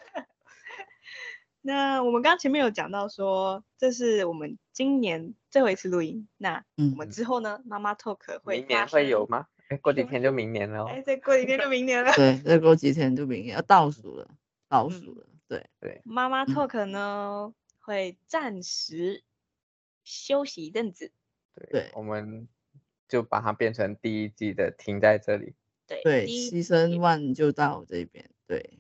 [1.61, 6.27] 那我们刚刚前面有讲到说，这是我们今年最后一次录音。
[6.37, 7.61] 那我们之后呢？
[7.65, 9.47] 妈妈 talk 会明年会有吗？
[9.69, 10.85] 哎，过几天就明年了。
[10.91, 12.11] 哎，再过几天就明年了。
[12.13, 14.27] 对，再过几天就明年，要倒数了，
[14.67, 15.25] 倒数了。
[15.47, 19.23] 对对，妈妈 talk 呢会暂时。
[20.03, 21.11] 休息一阵子，
[21.53, 22.47] 对，对我们
[23.07, 25.53] 就把它变成第一季的停在这里。
[25.85, 28.31] 对对，Season One 就到这边。
[28.47, 28.79] 对，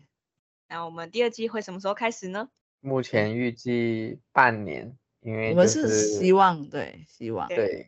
[0.67, 2.49] 那我们第二季会什么时候开始呢？
[2.81, 7.87] 目前预计半年，因为、就是、我们是希望，对，希望，对对，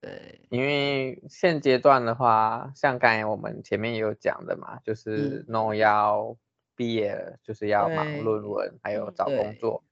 [0.00, 6.36] 对因为现阶段的话，像刚才我们前面也有讲的嘛，就是 No 要
[6.76, 9.82] 毕业了，就是要忙论文，还有找工作，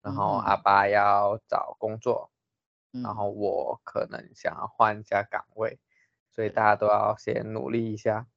[0.00, 2.30] 然后阿爸要找工作。
[3.02, 5.80] 然后我可能想要换一下岗位，
[6.30, 8.28] 所以大家都要先努力一下。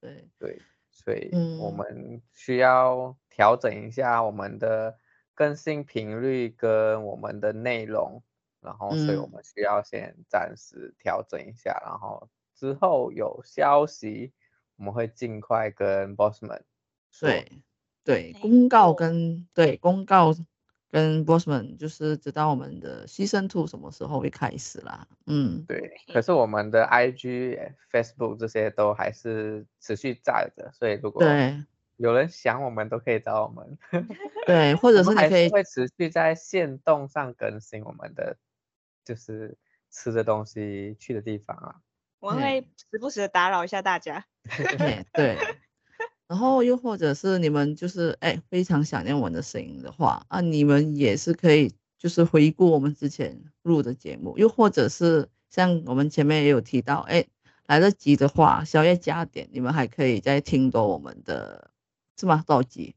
[0.00, 1.28] 对对，所以
[1.60, 4.98] 我们需要调整一下我们的
[5.32, 8.20] 更新频率跟我们的内容，
[8.60, 14.32] 然后所以我们需要先暂时调整一下，然后之后有消息
[14.76, 16.64] 我们会尽快跟 boss 们
[17.12, 17.28] 说。
[17.28, 17.62] 对
[18.02, 20.34] 对，公告跟对公告。
[20.90, 25.92] 跟 boss 们就是知道我们的 season two 什么时候会开始啦，嗯，对。
[26.10, 31.22] 可是我们的 IG、Facebook 这些都还是持续在的，所以如果
[31.98, 33.78] 有人想我们，都可以找我们。
[34.46, 38.36] 对，或者是你可以会持续在线动上更新我们的，
[39.04, 39.58] 就是
[39.90, 41.76] 吃的东西、去的地方啊。
[42.20, 44.24] 我会时不时的打扰一下大家。
[45.12, 45.36] 对。
[46.28, 57.24] 然后又或者是你们就是哎非常想念我们的声音的话啊，你们也是可以就是回顾我们之前录的节目，又或者是像我们前面也有提到哎，
[57.66, 61.70] 来得及的话，宵夜加点，你们还可以再听多我们的，
[62.18, 62.42] 是吗？
[62.46, 62.94] 多少集？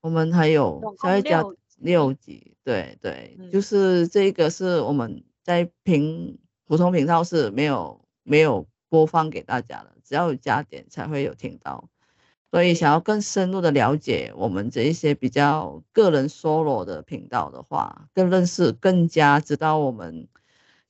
[0.00, 1.42] 我们还有宵夜加
[1.78, 11.88] 六集，对对，嗯、就是这个是我们在平普通频道是没有没有播放给大家的，只要有加点才会有听到。
[12.50, 20.28] 所以想要更深入的了解我们这一些比较个人 solo 的频道的话，更认识、更加知道我们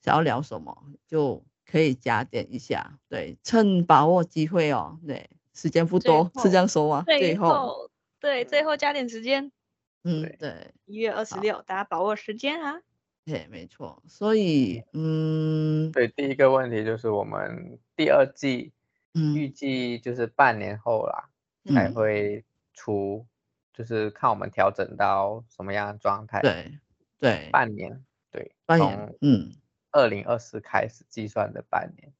[0.01, 2.99] 想要聊什么，就可以加点一下。
[3.07, 4.99] 对，趁把握机会哦。
[5.07, 7.03] 对，时间不多，是这样说吗？
[7.05, 7.89] 最后，
[8.19, 9.51] 对，最后加点时间。
[10.03, 12.81] 嗯，对，一月二十六，大家把握时间啊。
[13.25, 14.03] 对，没错。
[14.07, 18.73] 所以，嗯，对，第一个问题就是我们第二季，
[19.13, 21.29] 嗯，预计就是半年后啦。
[21.73, 22.43] 才会
[22.73, 23.27] 出，嗯、
[23.73, 26.41] 就是看我们调整到什么样的状态。
[26.41, 26.77] 对
[27.17, 29.53] 对，半年，对，半年，嗯，
[29.91, 32.11] 二零二四开始计算的半年。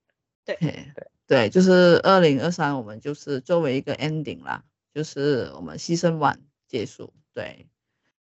[0.46, 0.94] 对对
[1.28, 4.64] 对，就是二零二三，我们就是作为一个 ending 啦，
[4.94, 7.14] 就是我们 season one 结束。
[7.34, 7.68] 对，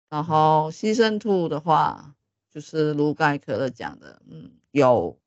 [0.08, 2.14] 然后 season two 的话，
[2.50, 5.18] 就是如盖可乐讲的，嗯，有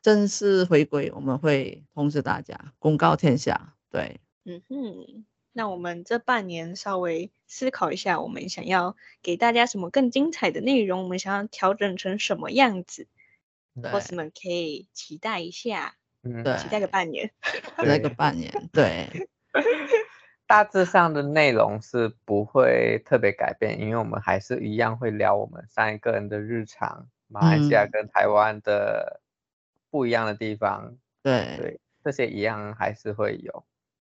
[0.00, 3.76] 正式回归，我们会通知大家，公告天下。
[3.90, 4.20] 对。
[4.44, 11.04] 嗯哼，那我们这半年稍微思考一下，我们想要给大家什么更精彩的内容？
[11.04, 13.06] 我们想要调整成什么样子
[13.80, 17.30] ？Boss 们可以期待一下，嗯，对，期待个半年，
[17.80, 19.08] 期待个半年，对。
[20.46, 29.22] 大致上的内容是不会特别改变，因为我们还是一样会聊我们三个人的日常，马来西亚跟台湾的
[29.90, 31.56] 不一样的地方，对。
[31.56, 33.64] 对，这些一样还是会有。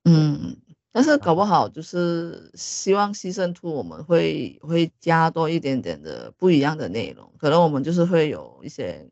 [0.04, 0.56] 嗯，
[0.92, 9.06] 但是搞不好就是希望 season two 我们会会加多一点点的不一样的内容，可能我们就是会有一些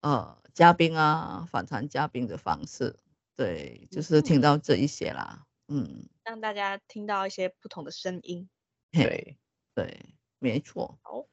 [0.00, 2.98] 呃嘉宾啊访谈嘉宾的方式，
[3.36, 4.40] 对，就是听。
[4.40, 8.48] 到这一些啦，嗯，让大家听到一些不同的声音，
[8.92, 9.36] 对
[9.74, 10.00] 对，
[10.38, 11.26] 没错，好，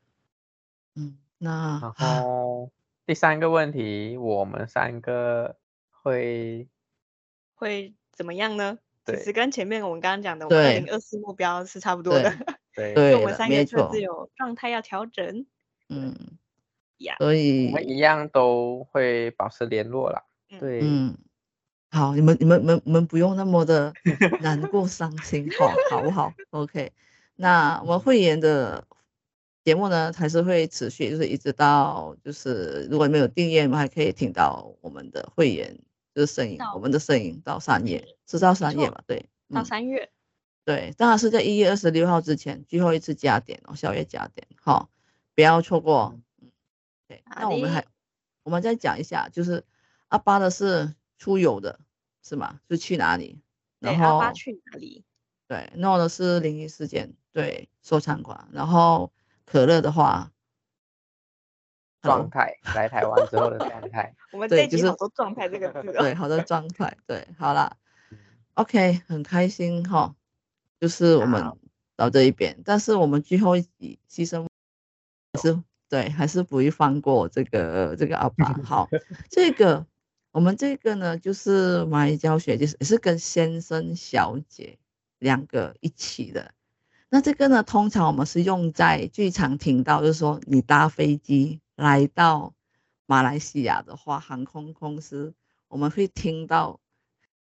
[0.95, 2.71] 嗯，那然后
[3.05, 5.57] 第三个问题，我们三个
[5.89, 6.67] 会
[7.53, 8.79] 会怎么样呢？
[9.05, 12.31] 其实跟前面我们刚刚讲的，我们二零二四目标是差不多的。
[12.73, 15.45] 对， 对我们三个各自有状态要调整。
[15.89, 16.15] 嗯，
[16.97, 20.23] 呀，所以我们一样都会保持联络啦。
[20.59, 21.17] 对，嗯，
[21.91, 23.93] 好，你们你们你们你们不用那么的
[24.41, 26.91] 难过伤心，好，好不好？OK，
[27.35, 28.85] 那我们会员的
[29.63, 35.77] 节目呢，还是会持续，就是一直到就是如果没有订阅，我们还可以听到我们的会员。
[36.15, 39.01] 就是声音，我们的声音到三月，是到三月嘛？
[39.05, 40.09] 对，到三月，
[40.63, 44.89] 对，当然是在一月二十六号之前，最后一次加点哦，宵夜加点，好，
[45.35, 46.17] 不要错过。
[47.07, 47.85] 嗯，对，那我们还，
[48.43, 49.63] 我们再讲一下，就是
[50.07, 51.79] 阿巴的是出游的，
[52.23, 52.59] 是吗？
[52.69, 53.41] 是去哪里？
[53.79, 55.03] 然后阿巴去哪里？
[55.47, 59.11] 对，诺的是灵异事件，对，收藏馆，然后
[59.45, 60.31] 可乐的话。
[62.01, 67.77] 状态来台湾之后的状态， 我们这集好多状态这个字， 对，好多状态，对，好了
[68.53, 70.15] ，OK，很开心哈，
[70.79, 71.57] 就是我们
[71.95, 74.45] 到这一边，但是我们最后一集牺牲
[75.41, 75.59] 是
[75.89, 78.89] 对，还是不会放过这个这个阿爸，好，
[79.29, 79.85] 这个
[80.31, 84.77] 我们这个呢，就是马来教学，就是也是跟先生小姐
[85.19, 86.53] 两个一起的，
[87.09, 91.61] 那这个呢，通常我们是用在最常听到，就是说你搭飞机。
[91.77, 92.53] 来到
[93.05, 95.33] 马来西亚的话，航空公司
[95.67, 96.79] 我们会听到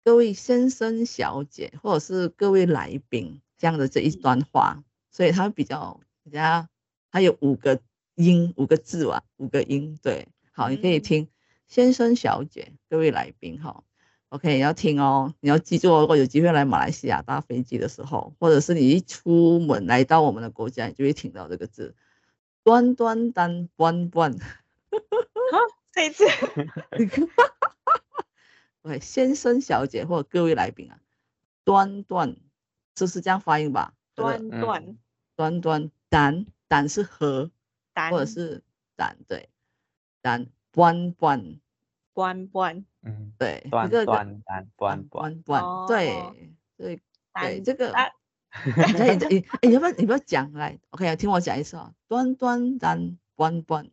[0.04, 6.68] 各位先生、小姐，或者是各位来宾这样的这一段话，所以它比较比较，
[7.10, 7.82] 它有五个
[8.20, 11.30] 音，五个字哇，五个音，对，好，你可以听
[11.68, 13.84] 先生、小姐，各位来宾，哈
[14.28, 21.96] ，OK，你要听哦，你要记住哦，如果有机会来马来西亚搭飞机的时候，或者是你一出门来到我们的国家，你就会听到这个字。
[22.62, 24.38] 端端单关关，好，
[25.94, 26.26] 这一次，
[28.84, 31.00] 对，先生、小姐或者各位来宾啊，
[31.64, 32.36] 端端，
[32.94, 33.94] 就是这样发音吧？
[34.14, 34.98] 端端，
[35.38, 37.50] 端端单单是和，
[38.00, 38.64] 单或者是
[38.96, 39.50] 单对，
[40.22, 41.60] 单关关
[42.14, 46.14] 关关，嗯，对，端端单关关关，对
[46.78, 47.02] 对
[47.34, 47.94] 对，这个。
[48.66, 51.94] 你你你，你要不要你不要讲来？OK，听我讲一次啊。
[52.08, 53.88] 端端单关关，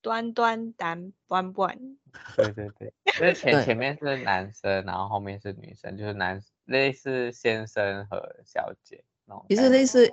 [0.00, 1.76] 端端单关关。
[2.36, 9.44] 对对对，就是前前面是男生，然后后面是女生，就是男类似先生和小姐那种。
[9.48, 10.08] 其实类似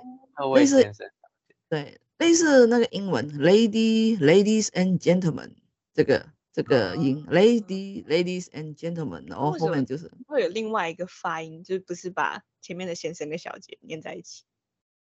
[0.56, 5.54] 类似先生小姐，对，类似那个英文 lady ladies and gentlemen
[5.92, 14.44] 这个这个音，lady ladies and gentlemen，然后后面就是会有另外一个发音，就是不是把前面的先生跟小姐连在一起。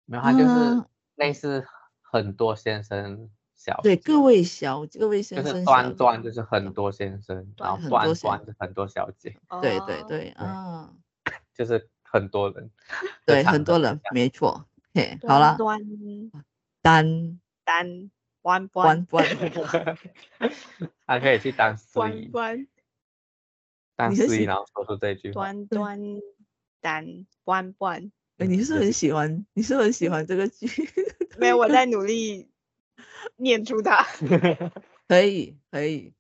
[0.07, 0.85] 没有，它就是
[1.15, 1.65] 类似
[2.01, 3.95] 很多先生小姐。
[3.95, 9.37] 对，各位小各位先生，就是端端就是很多先生，然后端端是很多小姐。
[9.63, 10.91] 对对对，啊，
[11.55, 12.71] 就是很多人，
[13.25, 14.67] 对很多人，没错。
[14.95, 15.79] 嘿，好了，端
[16.87, 18.11] 单单
[18.43, 19.27] 弯弯弯，
[21.05, 22.31] 还可以去当司仪，
[23.97, 25.43] 当司仪，然后说出这句话。
[25.43, 26.01] 端端
[26.81, 28.13] 单弯弯。
[28.39, 30.69] 哎，你是很喜欢，你是很喜欢这个剧？
[31.39, 32.49] 没有，我在努力
[33.35, 34.07] 念出它。
[35.09, 36.15] 可以，可以。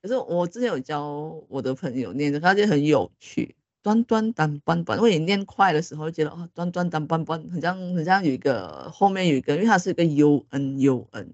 [0.00, 1.04] 可是我之前有教
[1.50, 3.54] 我的朋友念的，他就很有趣。
[3.86, 11.32] 端端当班班，因为你念快的时候，觉得哦，端端当班班，很像很像有一个后面有一个，因为它是一个 u n u n。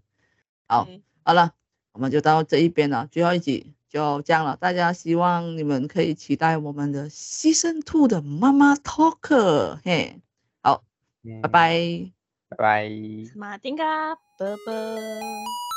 [0.68, 1.54] 好，嗯、好了，
[1.92, 3.72] 我们就到这一边了，最后一集。
[3.88, 10.20] 就这样了，大家希望你们可以期待我们的 Season Two 的妈妈 Talk，嘿，
[10.62, 10.82] 好，
[11.24, 12.12] 嗯、拜拜，
[12.50, 12.90] 拜拜，
[13.34, 15.71] 马丁嘎，拜拜。